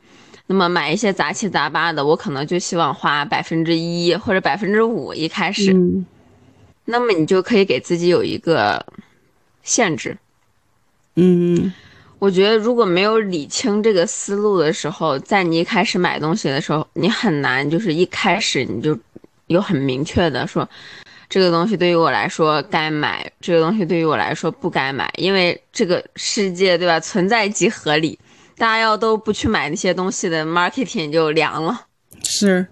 [0.47, 6.05] 那么买一些杂七杂八的，我可能就希望花百分之一或者百分之五一开始，嗯
[6.85, 8.85] 那么你就可以给自己有一个
[9.63, 10.17] 限制。
[11.15, 11.73] 嗯
[12.19, 18.99] 我觉得如果没有理清这个思路的时候，在你一开始买东西的时候，你很难就是一开始你就
[19.47, 20.69] 有很明确的说，
[21.29, 28.19] 这个东西对于我来说该买，这个东西对于我来说不该买，因为这个世界对吧，存在即合理。
[28.57, 31.87] 大家要都不去买那些东西的 marketing 就凉了。
[32.23, 32.67] 是，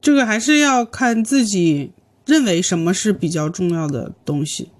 [0.00, 1.92] 这个还是要看自己
[2.26, 4.70] 认为什么是比较重要的东西。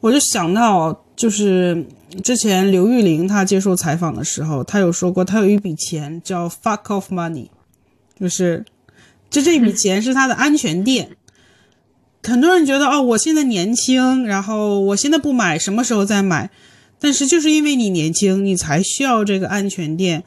[0.00, 1.86] 我就想到，就是
[2.22, 7.48] 之前刘玉玲她接受采访的时候，她有说过，她有一笔钱叫 fuck off money，
[8.18, 8.64] 就是
[9.28, 11.16] 就这笔钱是她的安全垫。
[12.22, 16.50] 很多人觉得哦，我现在年轻，然后我现在不买，什么时候再买？
[17.00, 20.22] 但是就是因为你年轻，你才需要这个安全垫。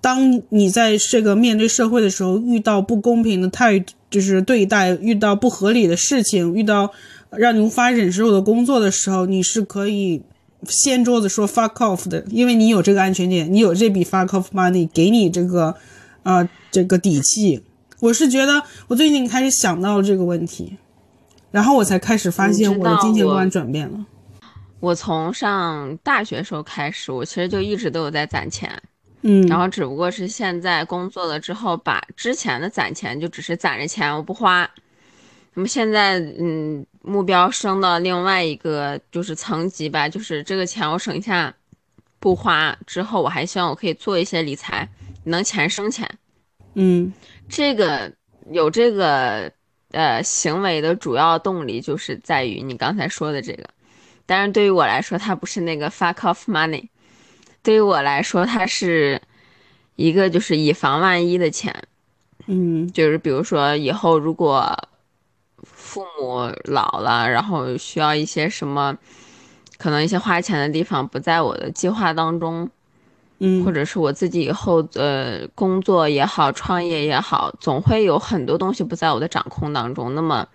[0.00, 6.92] 当你在这个面对社会的时候，遇到不公平的态，就是对待，遇到不合理的事情，遇到
[7.32, 10.22] 让你无法忍受的工作的时候，你是可以
[10.68, 15.74] 掀桌子说 fuck off 的，因为你有这个安全垫，你有这笔 fuck off money 给你这个，
[16.22, 17.64] 呃，这个底气。
[17.98, 20.76] 我是觉得我最近开始想到这个问题，
[21.50, 24.06] 然后我才开始发现我的金钱观转变了。
[24.80, 28.70] 我从上大学时候开始，我其实就一直都有在攒钱，
[29.22, 34.68] 嗯，然后只不过是现在工作了之后，把之前的攒钱就只是攒着钱，我不花。
[35.54, 41.52] 那么现在，嗯，目标升到另外一个就是层级吧，就是这个钱我省下
[42.20, 44.88] 不花之后，我还希望我可以做一些理财，
[45.24, 46.08] 能钱生钱。
[46.74, 47.12] 嗯
[47.48, 48.12] 这个
[48.52, 49.50] 有这个
[49.90, 53.64] 呃行为的主要动力就是在于你刚才说的这个，
[54.28, 56.86] 但是对于我来说，它不是那个 fuck off money，
[57.62, 59.18] 对于我来说，它是
[59.96, 61.74] 一个就是以防万一的钱，
[62.46, 62.86] 嗯。
[62.92, 64.76] 就是比如说以后如果
[65.62, 68.94] 父母老了，然后需要一些什么，
[69.78, 72.68] 可能一些花钱的地方不在我的计划当中，
[73.38, 80.14] 嗯，或者是我自己以后呃工作也好，创业也好，总会有很多东西不在我的掌控当中。
[80.14, 80.46] 那么，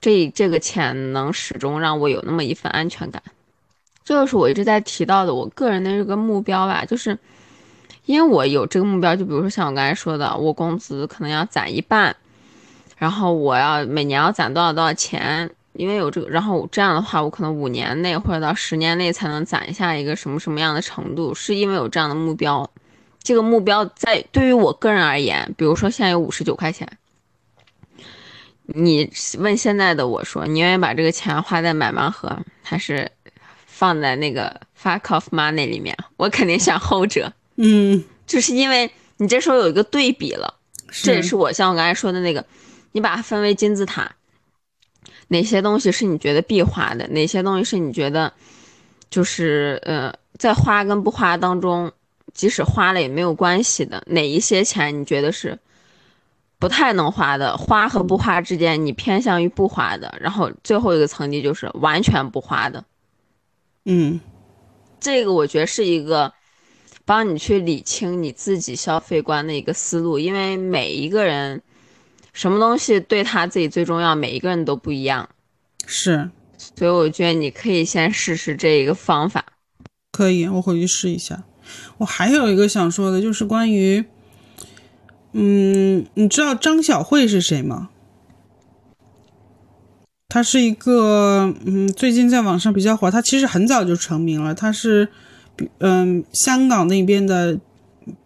[0.00, 3.22] 这这个钱能始终让我有那么一份安全感，
[4.04, 6.84] 这就是我一直在提到的我个人的这个目标吧。
[6.84, 7.18] 就是
[8.06, 12.16] 因为我有这个目标，就比如说像我刚才说的，我工资可能要攒一半，
[12.96, 15.50] 然后我要每年要攒多少多少钱。
[15.74, 22.68] 因为有这个，然后这样的话，我可能五年内或者到十年内才能攒下一个什么什么样的程度，是因为有这样的目标。
[23.22, 26.86] 这个目标在对于我个人而言，比如说现在有五十九块钱，
[28.74, 33.10] 你问现在的我说，你愿意把这个钱花在买盲盒，还是
[33.66, 35.96] 放在那个 fuck off money 里面？
[36.16, 40.54] 我肯定选后者，嗯，就是因为你这时候有一个对比了。
[40.92, 42.44] 这也是我像我刚才说的那个，
[42.92, 44.10] 你把它分为金字塔。
[45.28, 47.06] 哪些东西是你觉得必花的？
[47.08, 48.32] 哪些东西是你觉得，
[49.08, 51.92] 就是呃，在花跟不花当中，
[52.34, 54.02] 即使花了也没有关系的？
[54.06, 55.56] 哪一些钱你觉得是
[56.60, 57.56] 不太能花的？
[57.56, 60.16] 花和不花之间，你偏向于不花的。
[60.20, 62.84] 然后最后一个层级就是完全不花的。
[63.86, 64.20] 嗯，
[65.00, 66.32] 这个我觉得是一个
[67.04, 71.60] 帮你去理清你自己消费观的一个思路，因为每一个人。
[72.32, 74.14] 什么东西对他自己最重要？
[74.14, 75.28] 每一个人都不一样，
[75.84, 79.44] 是，所以我觉得你可以先试试这一个方法。
[80.12, 81.42] 可以，我回去试一下。
[81.98, 84.04] 我还有一个想说的，就是关于，
[85.32, 87.90] 嗯，你知道张小慧是谁吗？
[90.28, 93.10] 她是一个，嗯，最近在网上比较火。
[93.10, 95.08] 她其实很早就成名了，她是，
[95.78, 97.58] 嗯，香港那边的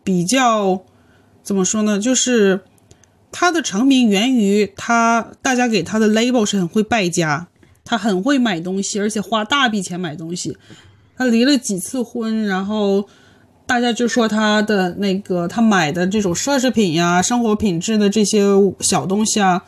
[0.02, 0.82] 比较，
[1.42, 1.98] 怎么说呢？
[1.98, 2.60] 就是。
[3.36, 7.48] 她的成名源于她，大家给她的 label 是很会败家，
[7.84, 10.56] 她很会买东西，而且花大笔钱买东西。
[11.16, 13.08] 她离了几次婚，然后
[13.66, 18.42] 大家就说他的那个他买的这种奢侈品呀、生活品质的这些
[18.80, 19.62] 小东西啊，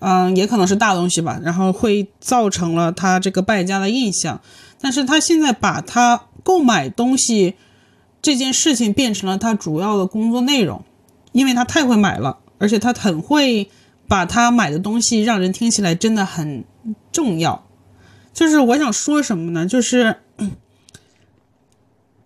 [0.00, 4.40] 嗯，也可能是大东西吧，然后会造成了他这个败家的印象。
[4.80, 7.54] 但是他现在把他购买东西
[8.20, 10.84] 这件事情变成了他主要的工作内容，
[11.32, 12.38] 因为他太会买了。
[12.58, 13.68] 而且他很会
[14.08, 16.64] 把他买的东西让人听起来真的很
[17.12, 17.66] 重要。
[18.32, 19.66] 就是我想说什么呢？
[19.66, 20.16] 就是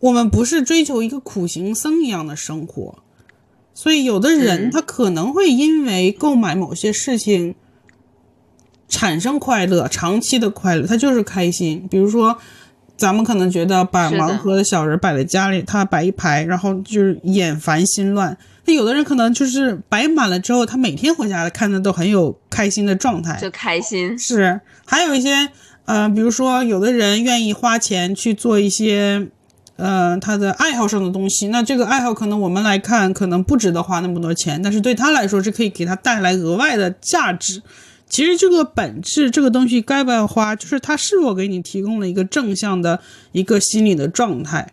[0.01, 2.99] 我们不是追求一个苦行僧一样的生活，
[3.75, 7.55] 所以有的人他可能会因为购买某些事情
[8.89, 11.87] 产生快乐，长期的快乐，他就是开心。
[11.91, 12.37] 比如说
[12.97, 18.37] 咱们可能觉得把盲盒的小人摆在家里，他摆一排，然后就是眼烦心乱。
[18.67, 23.39] 那有的人可能就是摆满了之后，他每天回家看的都很有开心的状态。
[23.41, 24.19] 就开心。
[24.19, 25.49] 是，还有一些
[25.87, 29.29] 呃，比如说有的人愿意花钱去做一些
[29.81, 37.63] 呃他的爱好上的东西，那这个爱好可能我们来看可能不值得花那么多钱，但是对他来说是可以给他带来额外的价值。
[38.09, 44.69] 其实这个本质，这个东西该不该花，就是它是否给你提供了一个正向的一个心理的状态，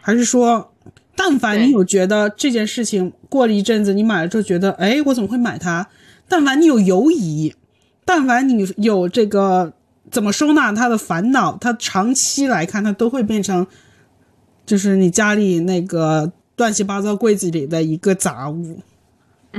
[0.00, 0.72] 还是说，
[1.14, 5.86] 但凡你有觉得这件事情过了一阵子，你买了之后觉得，哎，我怎么会买它？
[6.26, 7.54] 但凡你有犹疑，
[8.06, 9.70] 但凡你有这个
[10.10, 13.66] 怎么收纳它的烦恼，它长期来看，它都会变成，
[14.68, 18.82] 就是你家里那个乱七八糟柜子里的一个杂物。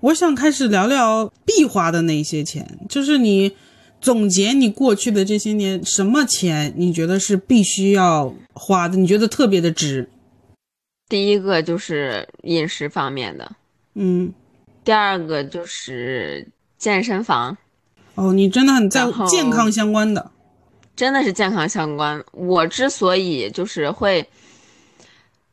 [0.00, 3.54] 我想开始聊聊必花的那些钱，就是你
[4.00, 8.96] 总结你过去的这些年，什么钱你觉得是必须要花的？
[8.96, 10.08] 你觉得特别的值？
[11.06, 13.52] 第一个就是饮食方面的，
[13.92, 14.32] 嗯，
[14.82, 17.58] 第二个就是健身房，
[18.14, 20.30] 哦，你真的很在乎健康相关的。
[20.96, 22.24] 真的是健康相关。
[22.32, 24.26] 我之所以就是会，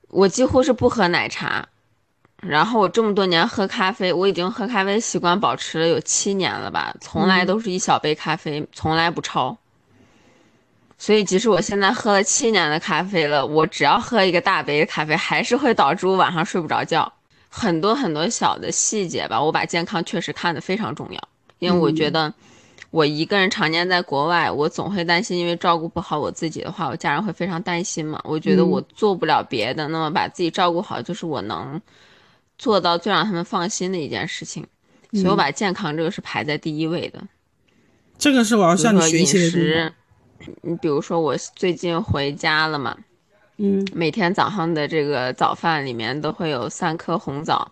[0.08, 1.68] 我几乎是不喝奶茶，
[2.38, 9.58] 然后我这么多年喝咖啡，我已经喝咖啡习惯保持了有七年了吧，从来都是一小杯咖啡，从来不超。
[10.98, 17.12] 所以即使我现在喝了七年的咖啡了，我只要喝一个大杯的咖啡，还是会导致我晚上睡不着觉。
[17.50, 21.20] 很多很多小的细节吧，我把健康确实看得非常重要，
[21.60, 22.34] 因为我觉得
[22.94, 28.22] 我一个人常年在国外，我总会担心，因为照顾不好我自己的话，我家人会非常担心嘛。
[28.24, 31.82] 我觉得我做不了别的，那么把自己照顾好，就是我能
[32.60, 34.64] 做到最让他们放心的一件事情。
[35.14, 37.20] 所以我把健康这个是排在第一位的。
[38.20, 39.92] 这个是我要向你学习
[40.62, 42.96] 你比如说我最近回家了嘛，
[43.58, 47.68] 嗯每天早上的这个早饭里面都会有三颗红枣，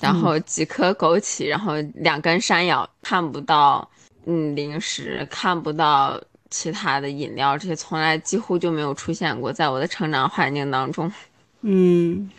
[0.00, 3.88] 然后几颗枸杞，然后两根山药，看不到
[4.26, 11.10] 嗯零食，看不到其他的饮料，这些从来几乎就没有出现过在我的成长环境当中。
[11.62, 12.30] 嗯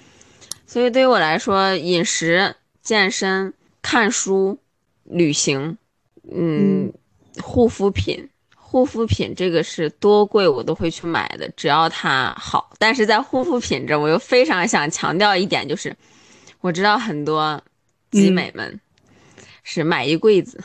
[0.66, 4.58] 所以对于我来说，饮食、健身、看书、
[5.04, 5.78] 旅行，
[6.34, 6.92] 嗯，
[7.42, 12.72] 护肤品，护肤品这个是多贵我都会去买的，只要它好。
[12.80, 15.94] 但是在护肤品这，我又非常想强调一点，就是
[16.62, 17.62] 我知道很多
[18.12, 18.80] 集美们
[19.64, 20.64] 是买一柜子，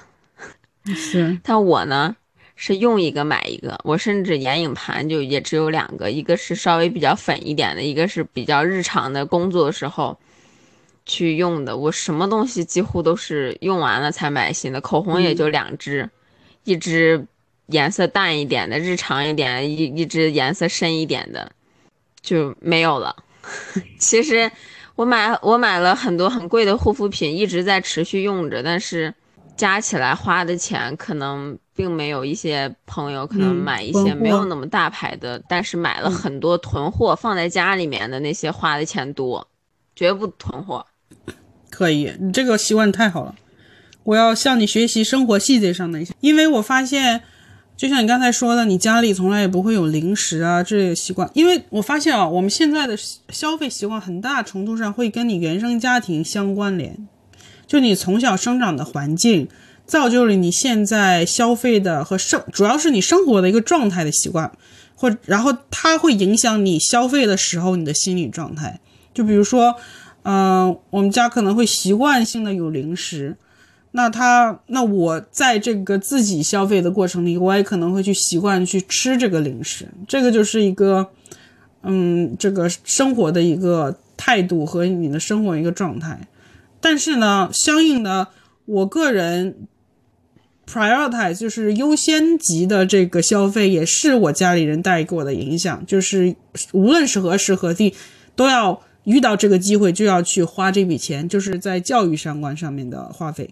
[0.95, 2.17] 是 但我呢
[2.55, 10.19] 是用一个买一个，我甚至眼影盘就也只有两个，一个是稍微比较粉一点的，一个是比较日常的工作的时候
[11.05, 11.77] 去用的。
[11.77, 16.09] 我什么东西几乎都是用完了才买新的，口红也就两支，
[16.65, 17.27] 一支
[17.67, 21.53] 颜色淡一点的，日常一点，一一支颜色深一点的
[22.23, 23.15] 就没有了。
[23.99, 24.51] 其实
[24.95, 29.13] 我买我买了很多很贵的护肤品，一直在持续用着，但是
[29.57, 39.47] 加起来花的钱可能并没有一些朋友可能嗯买一些没有那么大牌的，但是买了很多囤货放在家里面的那些花的钱多，
[39.95, 40.85] 绝不囤货。
[41.71, 43.35] 可以，你这个习惯太好了。
[44.05, 47.23] 我要向你学习生活细节上的一些，因为我发现，
[47.77, 51.29] 就像你刚才说的，你家里从来也不会有零食啊这类习惯。
[51.35, 52.97] 因为我发现啊，我们现在的
[53.31, 57.09] 消费习惯很大程度上会跟你原生家庭相关联，
[57.67, 59.49] 就你从小生长的环境
[59.85, 64.51] 造就了你现在消费的和生，主要是你生活的一个状态的习惯，
[64.95, 68.81] 或然后它会影响你消费的时候你的心理状态。
[69.15, 69.75] 就比如说，
[70.25, 73.37] 嗯、我们家可能会习惯性的有零食，
[73.93, 81.09] 那他那我在这个自己消费的过程里，我也可能会去习惯去吃这个零食，这个就是一个，
[81.83, 86.21] 嗯，这个生活的一个态度和你的生活一个状态。
[86.81, 88.29] 但是呢，相应的，
[88.65, 89.67] 我个人
[90.67, 96.35] prioritize 就是优先级的这个消费，也是我家里人带给我的影响，就是
[96.73, 97.95] 无论是何时何地，
[98.35, 103.51] 都要遇到这个机会就要去花这笔钱，就是在教育相关上面的花费。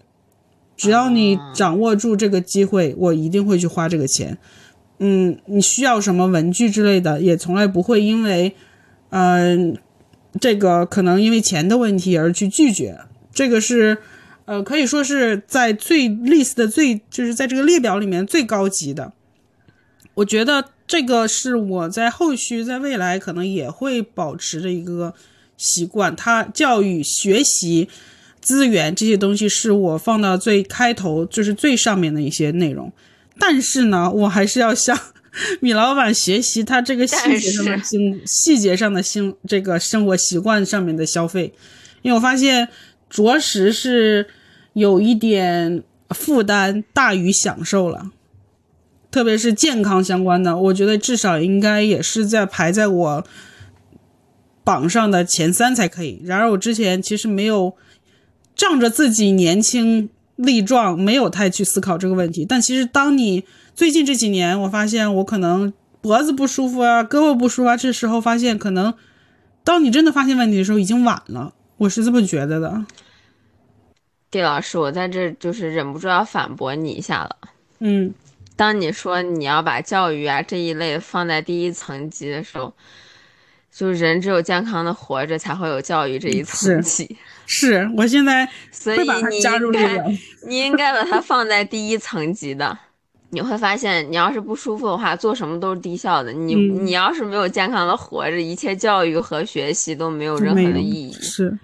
[0.77, 4.37] 只要你掌握住这个机会，我一定会去花这个钱。
[4.99, 8.57] 嗯，你需要什么文具之类的，也从来不会因为，
[9.11, 9.77] 嗯、
[10.41, 12.99] 这个可能因为钱的问题而去拒绝。
[13.35, 13.99] 这个是，
[14.45, 19.13] 呃，可以说是在最 list 的最，就是在这个列表里面最高级的。
[20.15, 25.13] 我觉得这个是我在后续在未来可能也会保持着一个
[25.57, 26.15] 习惯。
[26.15, 27.89] 它教育、学习、
[28.41, 32.93] 资源这些东西是我放到最开头，就是最上面的一些内容。
[33.41, 34.97] 但是呢，我还是要向
[35.59, 41.53] 米老板学习他这个细节上的生细节上的生这个生活习惯上面的消费，
[42.03, 42.69] 因为我发现
[43.15, 44.27] 着实是
[44.73, 48.11] 有一点负担大于享受了，
[49.13, 53.25] 特别是健康相关的，我觉得至少应该也是在排在我
[54.65, 56.21] 榜上的前三才可以。
[56.25, 57.75] 然而我之前其实没有
[58.57, 63.45] 仗着自己年轻力壮，没有太去思考这个问题，但其实当你
[63.77, 68.93] 最近这几年，我发现我可能脖子不舒服啊，胳膊不舒服啊，这时候发现可能，
[69.63, 71.55] 当你真的发现问题的时候，已经晚了。
[71.77, 72.85] 我是这么觉得的。
[74.35, 77.37] 地老师，我在这就是忍不住要反驳你一下了。
[77.79, 78.13] 嗯，
[78.57, 82.75] 当你说你要把教育啊这一类放在第一层级的时候，
[83.73, 87.17] 就人只有健康的活着，才会有教育这一层级。
[87.47, 90.05] 是我现在所以你应该
[90.49, 92.77] 你应该把它放在第一层级的。
[93.31, 96.33] 你会发现，你要是不舒服的话，做什么都是低效的。
[96.33, 101.13] 你你要是没有健康的活着，一切教育和学习都没有任何的意义。
[101.21, 101.59] 是，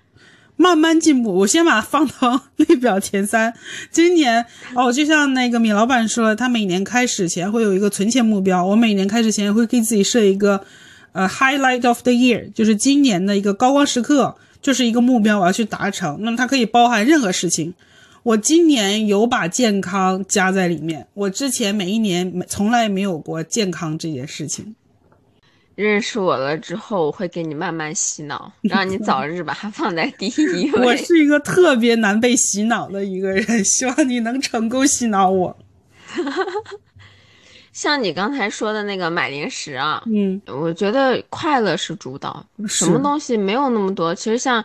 [0.61, 1.34] 慢慢进步。
[1.34, 3.54] 我先把它放到列表前三。
[3.90, 4.44] 今年
[4.74, 8.62] 哦，就像那个米老板说了，他每年开始前会有一个存钱目标。
[8.62, 10.62] 我每年开始前会给自己设一个
[11.12, 16.18] 呃 highlight of the year，就是今年的一个高光时刻，就是一个目标，我要去达成。
[16.20, 17.72] 那么它可以包含任何事情。
[18.22, 24.74] 我今年有把健康加在里面，我之前每一年没从来没有过健康这件事情。
[25.81, 30.87] 认识我了之后，我会给你慢慢洗脑，让你早日把它放在第一 位。
[30.87, 35.57] 我是一个特别难被洗脑的一个人，希望你能成功洗脑我。
[37.72, 44.14] 像你刚才说的那个买零食啊，嗯，我觉得快乐是主导，什么东西没有那么多。
[44.14, 44.64] 其实像。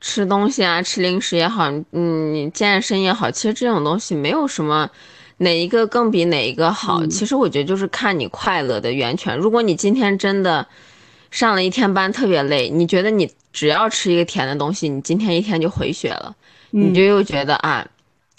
[0.00, 4.90] 吃东西啊，吃零食也好，嗯，你健身也好，其实这种东西没有什么
[5.38, 7.06] 哪一个更比哪一个好。
[7.06, 9.36] 其实我觉得就是看你快乐的源泉。
[9.36, 10.66] 如果你今天真的
[11.30, 16.34] 上了一天班特别累，你觉得你只要吃一个甜的东西，你今天一天就回血了，
[16.70, 17.86] 你就又觉得啊，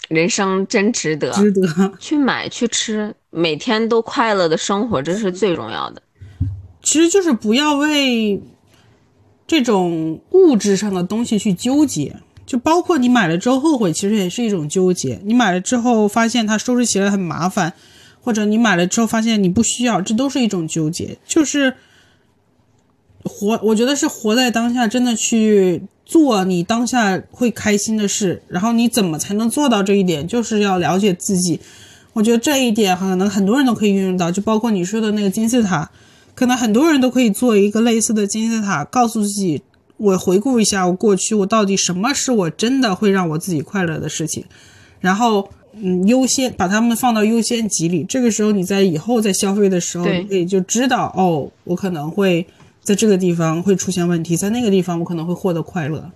[0.08, 1.62] 人生真值得，值得
[2.00, 6.02] 去买去吃，每天都快乐的生活，这是最重要的。
[6.82, 8.40] 其实就是不要为。
[9.48, 12.16] 这种物质上的东西去纠结，
[12.46, 15.20] 就包括你买了之后后悔，其实也是一种纠结。
[15.24, 17.72] 你买了之后发现它收拾起来很麻烦，
[18.22, 21.18] 或者你买了之后发现你不需要，这都是一种纠结。
[21.26, 21.74] 就是
[23.24, 28.40] 活，我觉得是活在当下，真的去做你当下会开心的事。
[28.46, 30.26] 然后你怎么才能做到这一点？
[30.26, 31.58] 就是要了解自己。
[32.12, 35.90] 我觉得这一点可能很多人都可以运用到，就包括你说的那个金字塔。
[36.34, 39.62] 可能很多人都可以做一个类似的金字塔，告诉自己：
[39.96, 44.44] 我回顾一下我过去，我到底什么是我真的会让我自己快乐的事情，
[45.00, 48.04] 然后嗯，优先把它们放到优先级里。
[48.04, 52.46] 这个时候你在以后在消费的时候，可以就知道哦，我可能会
[52.80, 56.10] 在这个地方会出现问题，在那个地方我可能会获得快乐。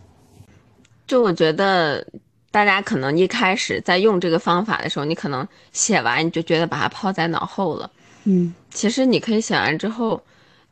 [1.06, 2.06] 就我觉得
[2.50, 7.90] 大家可能一开始在用这个方法的时候，你可能写完你就觉得把它抛在脑后了。
[8.24, 10.22] 嗯，其实你可以写完之后，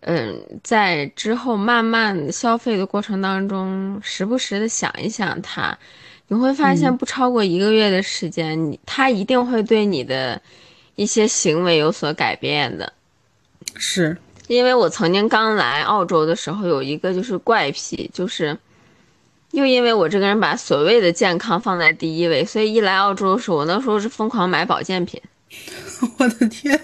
[0.01, 5.76] 嗯，在之后慢慢消费的过程当中，时不时的想一想它，
[6.28, 10.40] 你会发现不超过一个月的时间，你它一定会对你的
[10.94, 12.92] 一些行为有所改变的。
[13.76, 18.57] 是，因为我曾经刚来澳洲的时候有一个就是怪癖，就是
[19.51, 25.20] 又因为我这个人把所谓的健康放在第一位，所以一来澳洲的时候，我那时候是疯狂买保健品。
[26.18, 26.80] 我的天！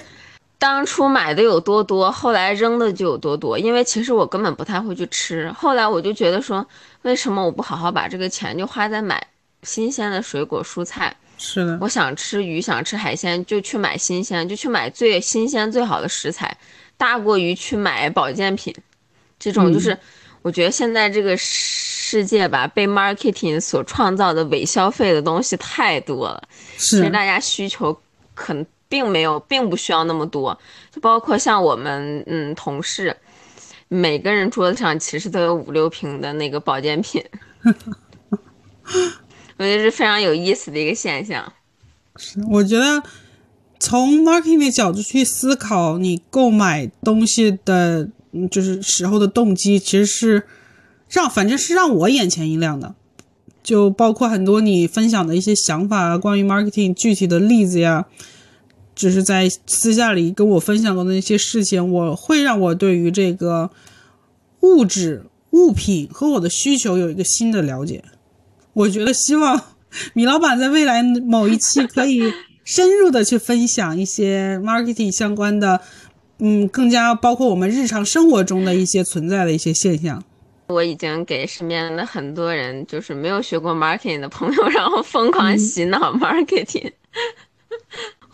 [0.64, 3.58] 当初买的有多多，后来扔的就有多多。
[3.58, 5.52] 因为其实我根本不太会去吃。
[5.52, 6.66] 后来我就觉得说，
[7.02, 9.22] 为什么我不好好把这个钱就花在买
[9.62, 11.14] 新鲜的水果蔬菜？
[11.36, 16.56] 是的，我想吃鱼，想吃海鲜，就去买新鲜，就去买最新鲜、最好的食材，
[16.96, 18.74] 大过于去买保健品。
[19.38, 19.94] 这种就是，
[20.40, 26.42] 我觉得现在这个世界吧，被 marketing 所创造的伪消费的东西太多了。
[26.78, 28.00] 是，其实大家需求
[28.34, 28.64] 可能。
[28.94, 30.56] 并没有，并不需要那么多，
[30.92, 33.16] 就包括像我们，嗯，同事，
[33.88, 37.20] 每个人桌子上其实都有五六瓶的那个保健品，
[39.58, 41.52] 我觉得是非常有意思的一个现象。
[42.14, 43.02] 是，我觉得
[43.80, 48.08] 从 marketing 的角度去思考，你购买东西的，
[48.48, 50.44] 就是时候的动机，其实是
[51.08, 52.94] 让，反正是让我眼前一亮的，
[53.60, 58.06] 就包括很多你分享的一些想法啊，关于 marketing 具体的例子呀。
[58.94, 63.70] 就是在私下里跟我分享过的那些事情，我会让我对于这个
[64.60, 68.02] 物质物品和我的需求有一个新的了解。
[68.72, 69.60] 我觉得希望
[70.12, 72.32] 米老板在未来某一期可以
[72.64, 75.80] 深入的去分享一些 marketing 相关的
[76.38, 80.22] 嗯，更加包括我们日常生活中的一些存在的一些现象。
[80.66, 86.90] 我已经给身边的很多人，就是没有学过 marketing 的朋友，然后疯狂洗脑 marketing。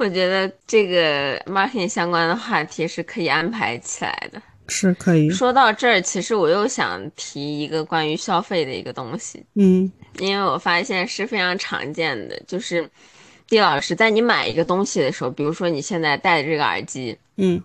[0.00, 4.40] 我觉得这个 marketing 相关的话题是可以安排起来的。
[4.66, 5.28] 是可以。
[5.28, 9.44] 说到这儿，其实我又想提一个关于消费的一个东西。
[9.56, 12.88] 嗯，因为我发现是非常常见的，就是
[13.46, 17.62] 毕老师在你买一个东西的时候，比如说你现在戴的这个耳机，嗯，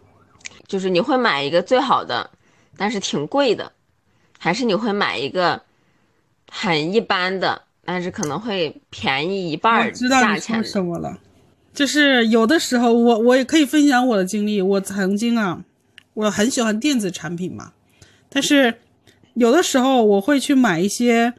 [0.67, 2.29] 就是你会买一个最好的，
[2.75, 3.71] 但是挺贵的。
[4.37, 5.61] 还是你会买一个
[6.51, 10.61] 很一般的，但是可能会便宜一半儿价钱。
[10.61, 11.17] 什么了？
[11.75, 14.61] 就是有的时候，我我也可以分享我的经历。
[14.61, 15.61] 我曾经啊，
[16.13, 17.73] 我很喜欢电子产品嘛，
[18.29, 18.75] 但是
[19.33, 21.33] 有的时候我会去买一些，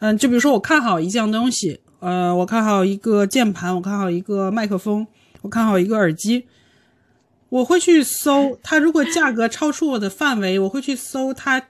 [0.00, 5.06] 嗯，就比如说我看好一项东西，呃，我看好一个键盘，我看好一个麦克风，
[5.42, 6.44] 我看好一个耳机，
[7.48, 8.78] 我会去搜 它。
[8.78, 11.62] 如果价格超出我的范围，我会去搜它。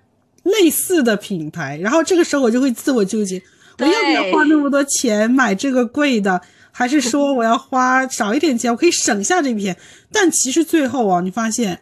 [0.45, 3.43] 类似的品牌，然后这个时候我就会自我纠结，
[3.81, 6.41] 我要不要花那么多钱买这个贵的，
[6.79, 9.77] 还是说我要花少一点钱，我可以省下这片？
[10.13, 11.81] 但其实最后啊，你发现，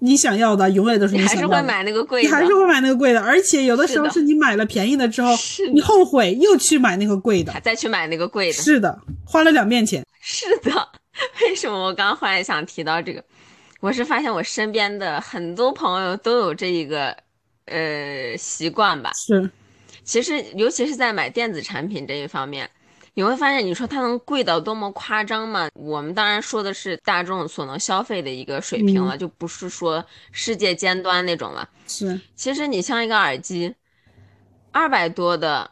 [0.00, 5.34] 你想要的永远都是你想要的，你还是会买那个贵的，你还是会买那个贵的，而且有的时候是你买了便宜的之后，
[5.72, 10.04] 你后悔又去买那个贵的，再去买那个贵的，是的，花了两遍钱。
[10.20, 10.70] 是的，
[11.40, 13.24] 为什么我刚忽然想提到这个？
[13.80, 17.16] 我是发现我身边的很多朋友都有这一个。
[17.70, 19.12] 呃，习惯吧。
[19.14, 19.50] 是，
[20.02, 22.66] 其实尤其是在买电子产品这一方面，
[23.18, 25.68] 你会发现，你说它能贵到多么夸张吗？
[25.74, 31.68] 我们当然说的是大众所能消费的一个水平了，就不是说世界尖端那种了。
[31.88, 33.74] 是，其实你像一个耳机，
[34.70, 35.68] 二百多的，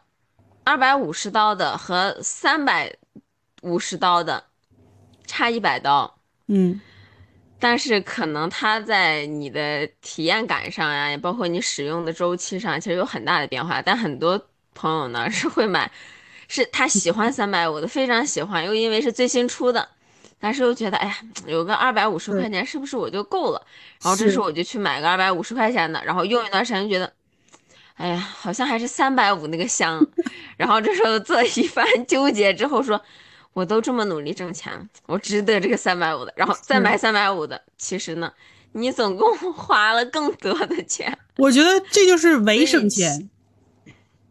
[0.64, 2.92] 二百五十刀的和三百
[3.62, 4.42] 五十刀的，
[5.24, 6.18] 差一百刀。
[6.48, 6.80] 嗯。
[7.60, 13.80] 但是可能它在你的体验感上呀，也包括你使用的周期上，其实有很大的变化。
[13.80, 15.88] 但很多朋友呢是会买，
[16.48, 19.88] 是他喜欢三百五的，非常喜欢，又因为是最新出的，
[20.38, 23.62] 但是又觉得，哎呀，有个二百五十块钱是不是我就够了？
[24.02, 27.12] 然后这时候我就去买个二百五十块钱的，然后用一段时间觉得，
[27.94, 30.06] 哎呀，好像还是三百五那个香。
[30.56, 33.00] 然后这时候做一番纠结之后说。
[33.56, 34.70] 我都这么努力挣钱，
[35.06, 37.58] 我值得这个三百五的，然后再买三百五的。
[37.78, 38.30] 其实呢，
[38.72, 41.18] 你总共花了更多的钱。
[41.38, 43.30] 我觉得这就是伪省钱，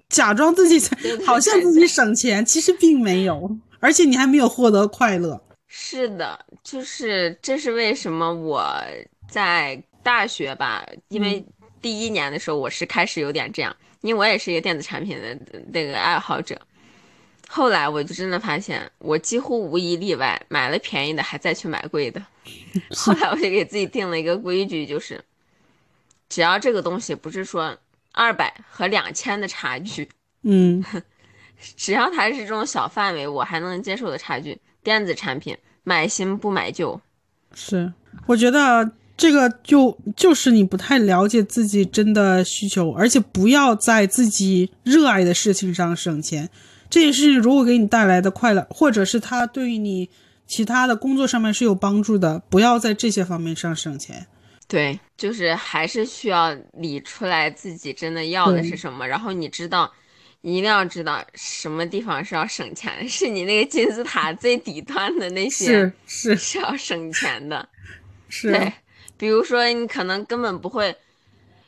[0.10, 0.80] 假装自己
[1.26, 5.42] 好像自己省钱，其实并没有，而且你还没有获得快乐。
[5.68, 8.64] 是的，就是这是为什么我
[9.28, 11.46] 在大学吧，因为
[11.82, 15.38] 第一年的时候我是开始有点这样，因为我也是一个电子产品的
[15.74, 16.60] 那个爱好者。
[17.48, 22.24] 后来我就真的发现，我几乎无一例外买了便宜的，还再去买贵的。
[22.96, 25.24] 后来我就给自己定了一个规矩，就是
[26.30, 27.78] 只要这个东西不是说
[28.16, 30.10] 二百和两千的差距，
[30.44, 30.84] 嗯，
[31.76, 37.00] 只要它是这种小范围，我还能接受的差距，电子产品买新不买旧。
[37.54, 37.92] 是，
[38.26, 46.50] 我觉得这个就就是你不太了解自己真的需求，而且不要在自己热爱的事情上省钱。
[46.90, 50.10] 这件事情如果给你带来的快乐，或者是它对于你
[50.48, 54.28] 其他的工作上面是有帮助的，不要在这些方面上省钱。
[54.68, 59.92] 对，就是还是需要理出来自己真的要的是什么，然后你知道，
[60.42, 67.68] 你一定要知道什么地方是要省钱，是你那个金字塔最底端的那些是是是要省钱的。
[68.28, 68.74] 是，对，
[69.18, 70.96] 比如说你可能根本不会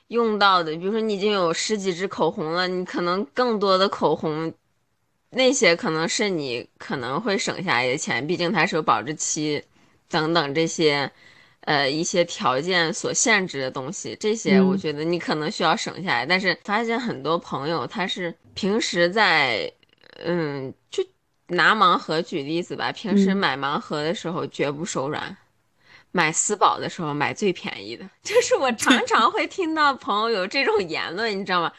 [0.08, 4.54] 用到的，比如说你已经有十几支口红了，你可能更多的口红。
[5.30, 9.62] 那些可能是你可能会省下来的钱，毕竟它是有保质期，
[10.10, 11.12] 等等这些，
[11.68, 16.26] 呃，一些条件所限制的东西，这些我觉得你可能需要省下来。
[16.26, 19.70] 但是发现很多朋友他是平时在，
[20.24, 21.04] 嗯，就
[21.48, 25.36] 拿盲盒举例子吧，平时买盲盒的时候绝不手软，
[26.14, 31.70] 买私宝的时候买最便宜的， 就是我常 常会听到朋友有这种言论，你知道吗？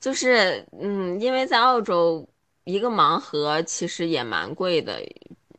[0.00, 2.28] 就是，嗯，因为在澳洲。
[2.64, 5.00] 一个盲盒其实也蛮贵的，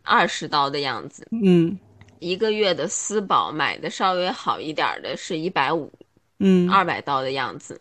[0.04, 1.28] 二十刀的样子。
[1.32, 1.76] 嗯，
[2.20, 5.92] 一个月的私保买的稍微好一点的是一百五，
[6.40, 7.80] 嗯，二百刀的样子。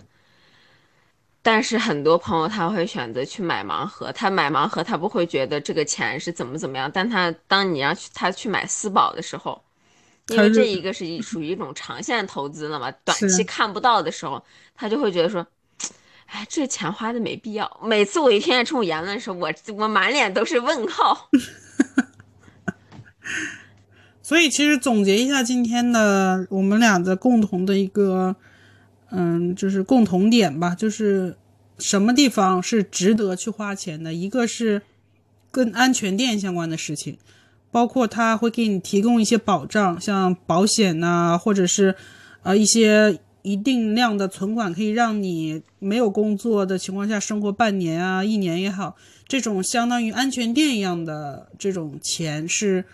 [1.42, 9.62] 但是很多朋友他会选择去买盲盒，他买盲盒他不会觉得这个钱是怎么怎么样，但他当你要去他去买私保的时候，
[10.28, 15.46] 因为这一个是一属于一种长线投资了嘛，短期看不到的时候，他就会觉得说。
[16.30, 17.80] 哎，这钱花的没必要。
[17.82, 21.30] 每次我一听见这种言论的时候，我我满脸都是问号。
[24.28, 28.36] 所以其实总结一下今天的我们俩的共同的一个，
[29.10, 31.34] 嗯，就是共同点吧，就是
[31.78, 34.12] 什么地方是值得去花钱的。
[34.12, 34.82] 一个是
[35.50, 37.16] 跟安全垫相关的事情，
[37.70, 41.94] 包括它会给你提供一些保障，像保险呐、或者是
[42.42, 48.94] 呃一些一定量的存款，可以让你没有工作的情况下生活半年啊、一年也好，
[49.26, 52.84] 这种相当于安全垫一样的这种钱是。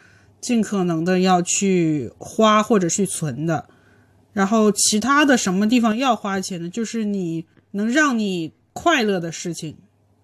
[0.45, 3.65] 尽可能的要去花或者去存的，
[4.35, 9.75] 然后其他的什么地方要花钱呢，就是你能让你快乐的事情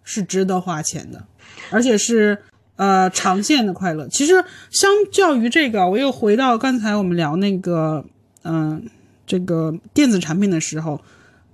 [0.05, 1.25] 是值得花钱的，
[1.71, 2.37] 而且是
[2.77, 4.07] 呃长线的快乐。
[4.09, 8.05] 其实相较于这个，我又回到刚才我们聊那个
[8.43, 8.87] 嗯、
[9.27, 11.01] 这个电子产品的时候，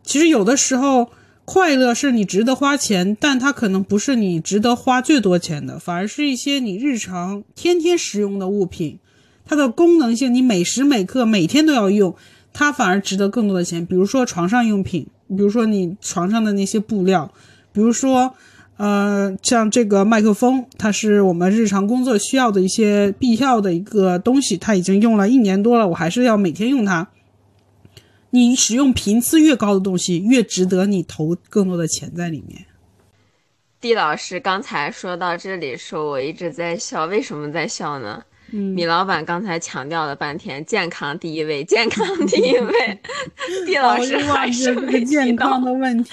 [0.02, 1.08] 其实有的时候。
[1.46, 8.98] 快乐是你值得花钱，但它可能不是你值得花最多钱的，反而是一些你日常天天使用的物品，
[9.44, 12.16] 它的功能性你每时每刻每天都要用，
[12.52, 13.86] 它反而值得更多的钱。
[13.86, 17.32] 比如说床上用品，比如说你床上的那些布料，
[17.72, 18.34] 比如说
[18.76, 27.08] 呃像这个麦克风，它是我们日常工作需要的一些必要的一个东西，它已经用了一年多了，我还是要每天用它。
[28.36, 32.66] 你使用频次越高的东西，越值得你投更多的钱在里面。
[33.80, 38.22] 地老师刚才说到这里时候，我一直在笑，为什么在笑呢？
[38.52, 43.00] 嗯米老板刚才强调了半天，健康第一位，健康第一位。
[43.66, 45.64] 地老师还是这个没健康。
[45.64, 46.10] 的问题。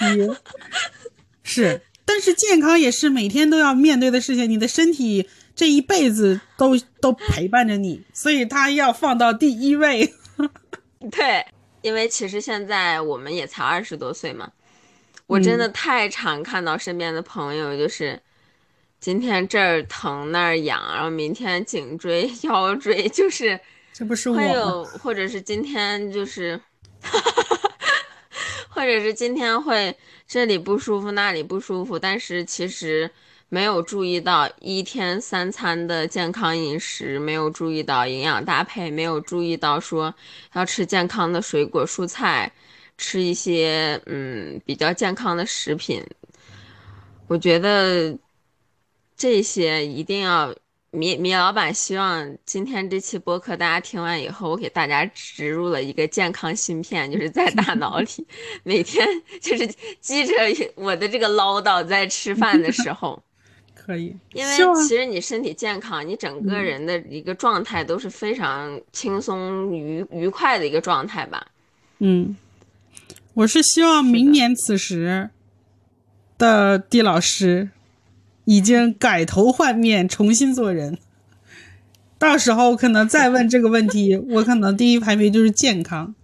[1.44, 4.48] 是，但是健康也是每天都要面对的事情。
[4.50, 10.14] 你的身体这一辈子都都陪伴着你，所以它要放到第一位。
[11.12, 11.46] 对，
[11.84, 14.50] 因为其实现在我们也才二十多岁嘛，
[15.26, 18.18] 我真嗯的太常看到身边的朋友，就是
[18.98, 23.60] 今天这儿疼那儿痒，然后明天颈椎、 腰椎，就是
[23.92, 24.40] 这不是我吗？
[24.40, 26.58] 会有，或者是今天就是，
[28.70, 29.94] 或者是今天会
[30.26, 33.10] 这里不舒服那里不舒服，但是其实
[33.48, 40.12] 没有注意到一天三餐的健康饮食，没有注意到营养搭配，没有注意到说
[40.54, 42.50] 要吃健康的水果蔬菜，
[42.98, 46.02] 吃一些嗯比较健康的食品。
[47.28, 48.18] 我觉得
[49.16, 50.54] 这些一定要
[50.90, 58.06] 米米老板希望今天这期播客大家听完以后，我给大家植入了一个健康芯片，就是在大脑里，
[58.62, 59.06] 每天
[59.40, 59.66] 就是
[60.00, 60.34] 记着
[60.74, 63.20] 我的这个唠叨，在吃饭的时候，
[63.84, 64.56] 可以，因为
[64.88, 71.48] 其实你身体健康，你整个人的一个状态都是非常轻松愉愉快的一个状态吧。
[71.98, 72.34] 嗯，
[73.34, 75.28] 我是希望明年此时
[76.38, 77.68] 的地老师
[78.46, 80.96] 已经改头换面，重新做人。
[82.18, 86.14] 到时候可能再问这个问题， 我可能第一排名就是健康。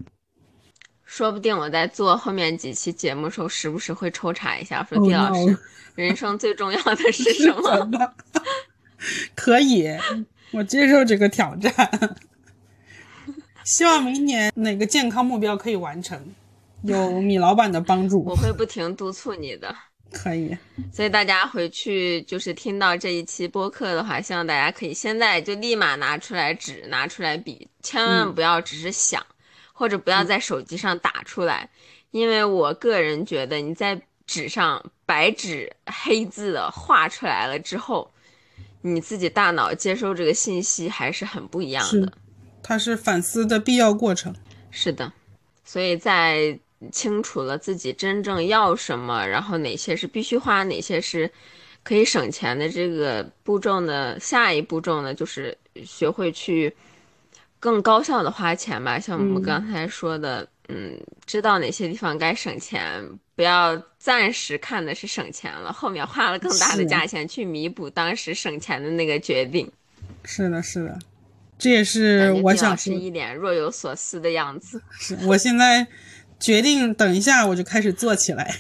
[1.11, 5.59] 说不定我在做后面几期节目的时候，时不时会抽查一下，说 Oh 地老师
[5.97, 8.15] 人生最重要的是什么？
[9.35, 9.89] 可以，
[10.53, 12.17] 我接受这个挑战。
[13.65, 16.17] 希望明年哪个健康目标可以完成，
[16.85, 19.75] 有米老板的帮助 我，会不停督促你的。
[20.13, 20.57] 可以。
[20.93, 29.21] 所以大家回去就是听到这一期播客的话，希望大家可以现在就立马拿出来纸，拿出来笔，千万不要只是想，
[29.81, 31.71] 或者不要在手机上打出来，
[32.11, 38.13] 因为我个人觉得你在纸上白纸黑字的画出来了之后，
[38.83, 42.13] 你自己大脑接收这个信息还是很不一样是的。
[42.63, 44.35] 它是反思的必要过程。
[44.71, 45.11] 是的，
[45.65, 46.59] 所以在
[46.93, 51.33] 清楚了自己真正要什么，然后哪些是必须花，哪些是
[51.83, 54.21] 可以省钱的这个步骤呢？
[54.21, 55.57] 下一步骤呢，就是
[55.87, 56.77] 学会去
[57.61, 58.99] 更高效的花钱吧。
[58.99, 63.07] 像我们嗯刚才说的，嗯知道哪些地方该省钱，
[63.37, 69.71] 不要暂时看的是省钱了，后面花了更大的价钱去弥补当时省钱的那个决定。
[70.25, 70.99] 是的，是的，
[71.59, 74.83] 这也是我想说，丁老师一脸若有所思的样子。
[74.91, 75.87] 是我现在
[76.39, 78.57] 决定，等一下我就开始做起来，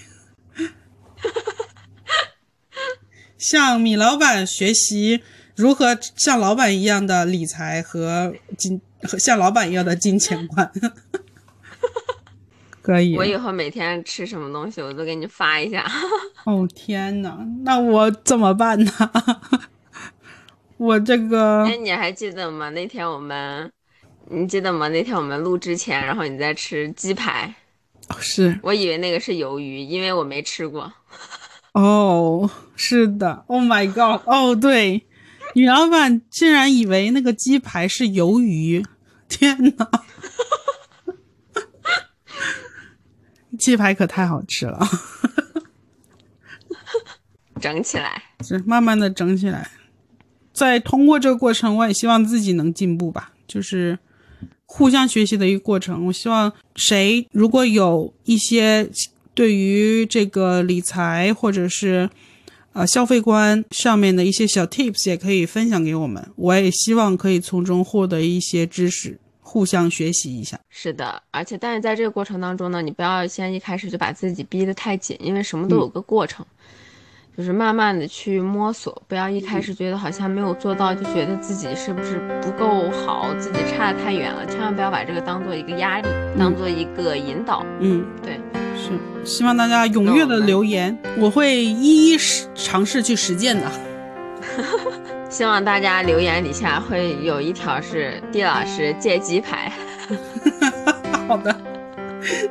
[3.38, 5.22] 向米老板学习
[5.54, 8.82] 如何像老板一样的理财和金，和
[9.18, 10.70] 像老板一样的金钱观。
[12.82, 15.84] 可以我，以后每天吃什么东西，我都给你发一下。
[16.46, 18.90] 哦天哪，那我怎么办呢？
[20.78, 22.70] 我这个哎，你还记得吗？
[22.70, 23.70] 那天我们，
[24.30, 24.88] 你记得吗？
[24.88, 27.54] 那天我们录之前，然后你在吃鸡排，
[28.08, 30.90] 哦是我以为那个是鱿鱼，因为我没吃过。
[31.72, 35.06] 哦，是的，Oh my God，哦对，
[35.54, 38.84] 女老板竟然以为那个鸡排是鱿鱼，
[39.28, 39.90] 天哪！
[43.58, 44.80] 鸡排可太好吃了，
[47.60, 49.70] 整起来，是慢慢的整起来。
[50.52, 53.98] 在通过这个过程，我也希望自己能进步吧，就是
[54.64, 56.06] 互相学习的一个过程。
[56.06, 58.88] 我希望谁如果有一些
[59.34, 62.08] 对于这个理财或者是
[62.72, 66.26] 呃消费观上面的一些小 tips，也可以分享给我们。
[66.36, 70.58] 我也希望可以从中获得一些知识，互相学习一下。
[70.68, 76.44] 是的，而且但是在这个过程当中呢，你不要先一开始就把自己逼得太紧，因为什么都有个过程。
[77.36, 84.44] 就是慢慢的去摸索，不要一开始觉得好像没有做到，就觉得自己是不是不够好，自己差得太远了。
[84.44, 86.08] 千万不要把这个当做一个压力，
[86.38, 87.64] 当做一个引导。
[87.78, 88.38] 嗯，对，
[88.90, 92.18] 是希望大家踊跃的留言，我会一一
[92.54, 93.70] 尝试去实践的。
[95.30, 99.72] 希望大家留言底下会有一条是地老师借鸡排。
[101.28, 101.56] 好的，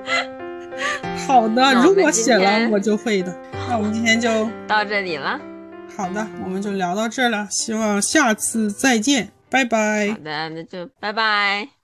[1.28, 3.38] 好的，如果写了我就会的。
[3.68, 5.40] 那我们今天就到这里了。
[5.96, 7.46] 好的，我们就聊到这了。
[7.52, 10.08] 希望下次再见，拜拜。
[10.12, 11.79] 好的，那就拜拜。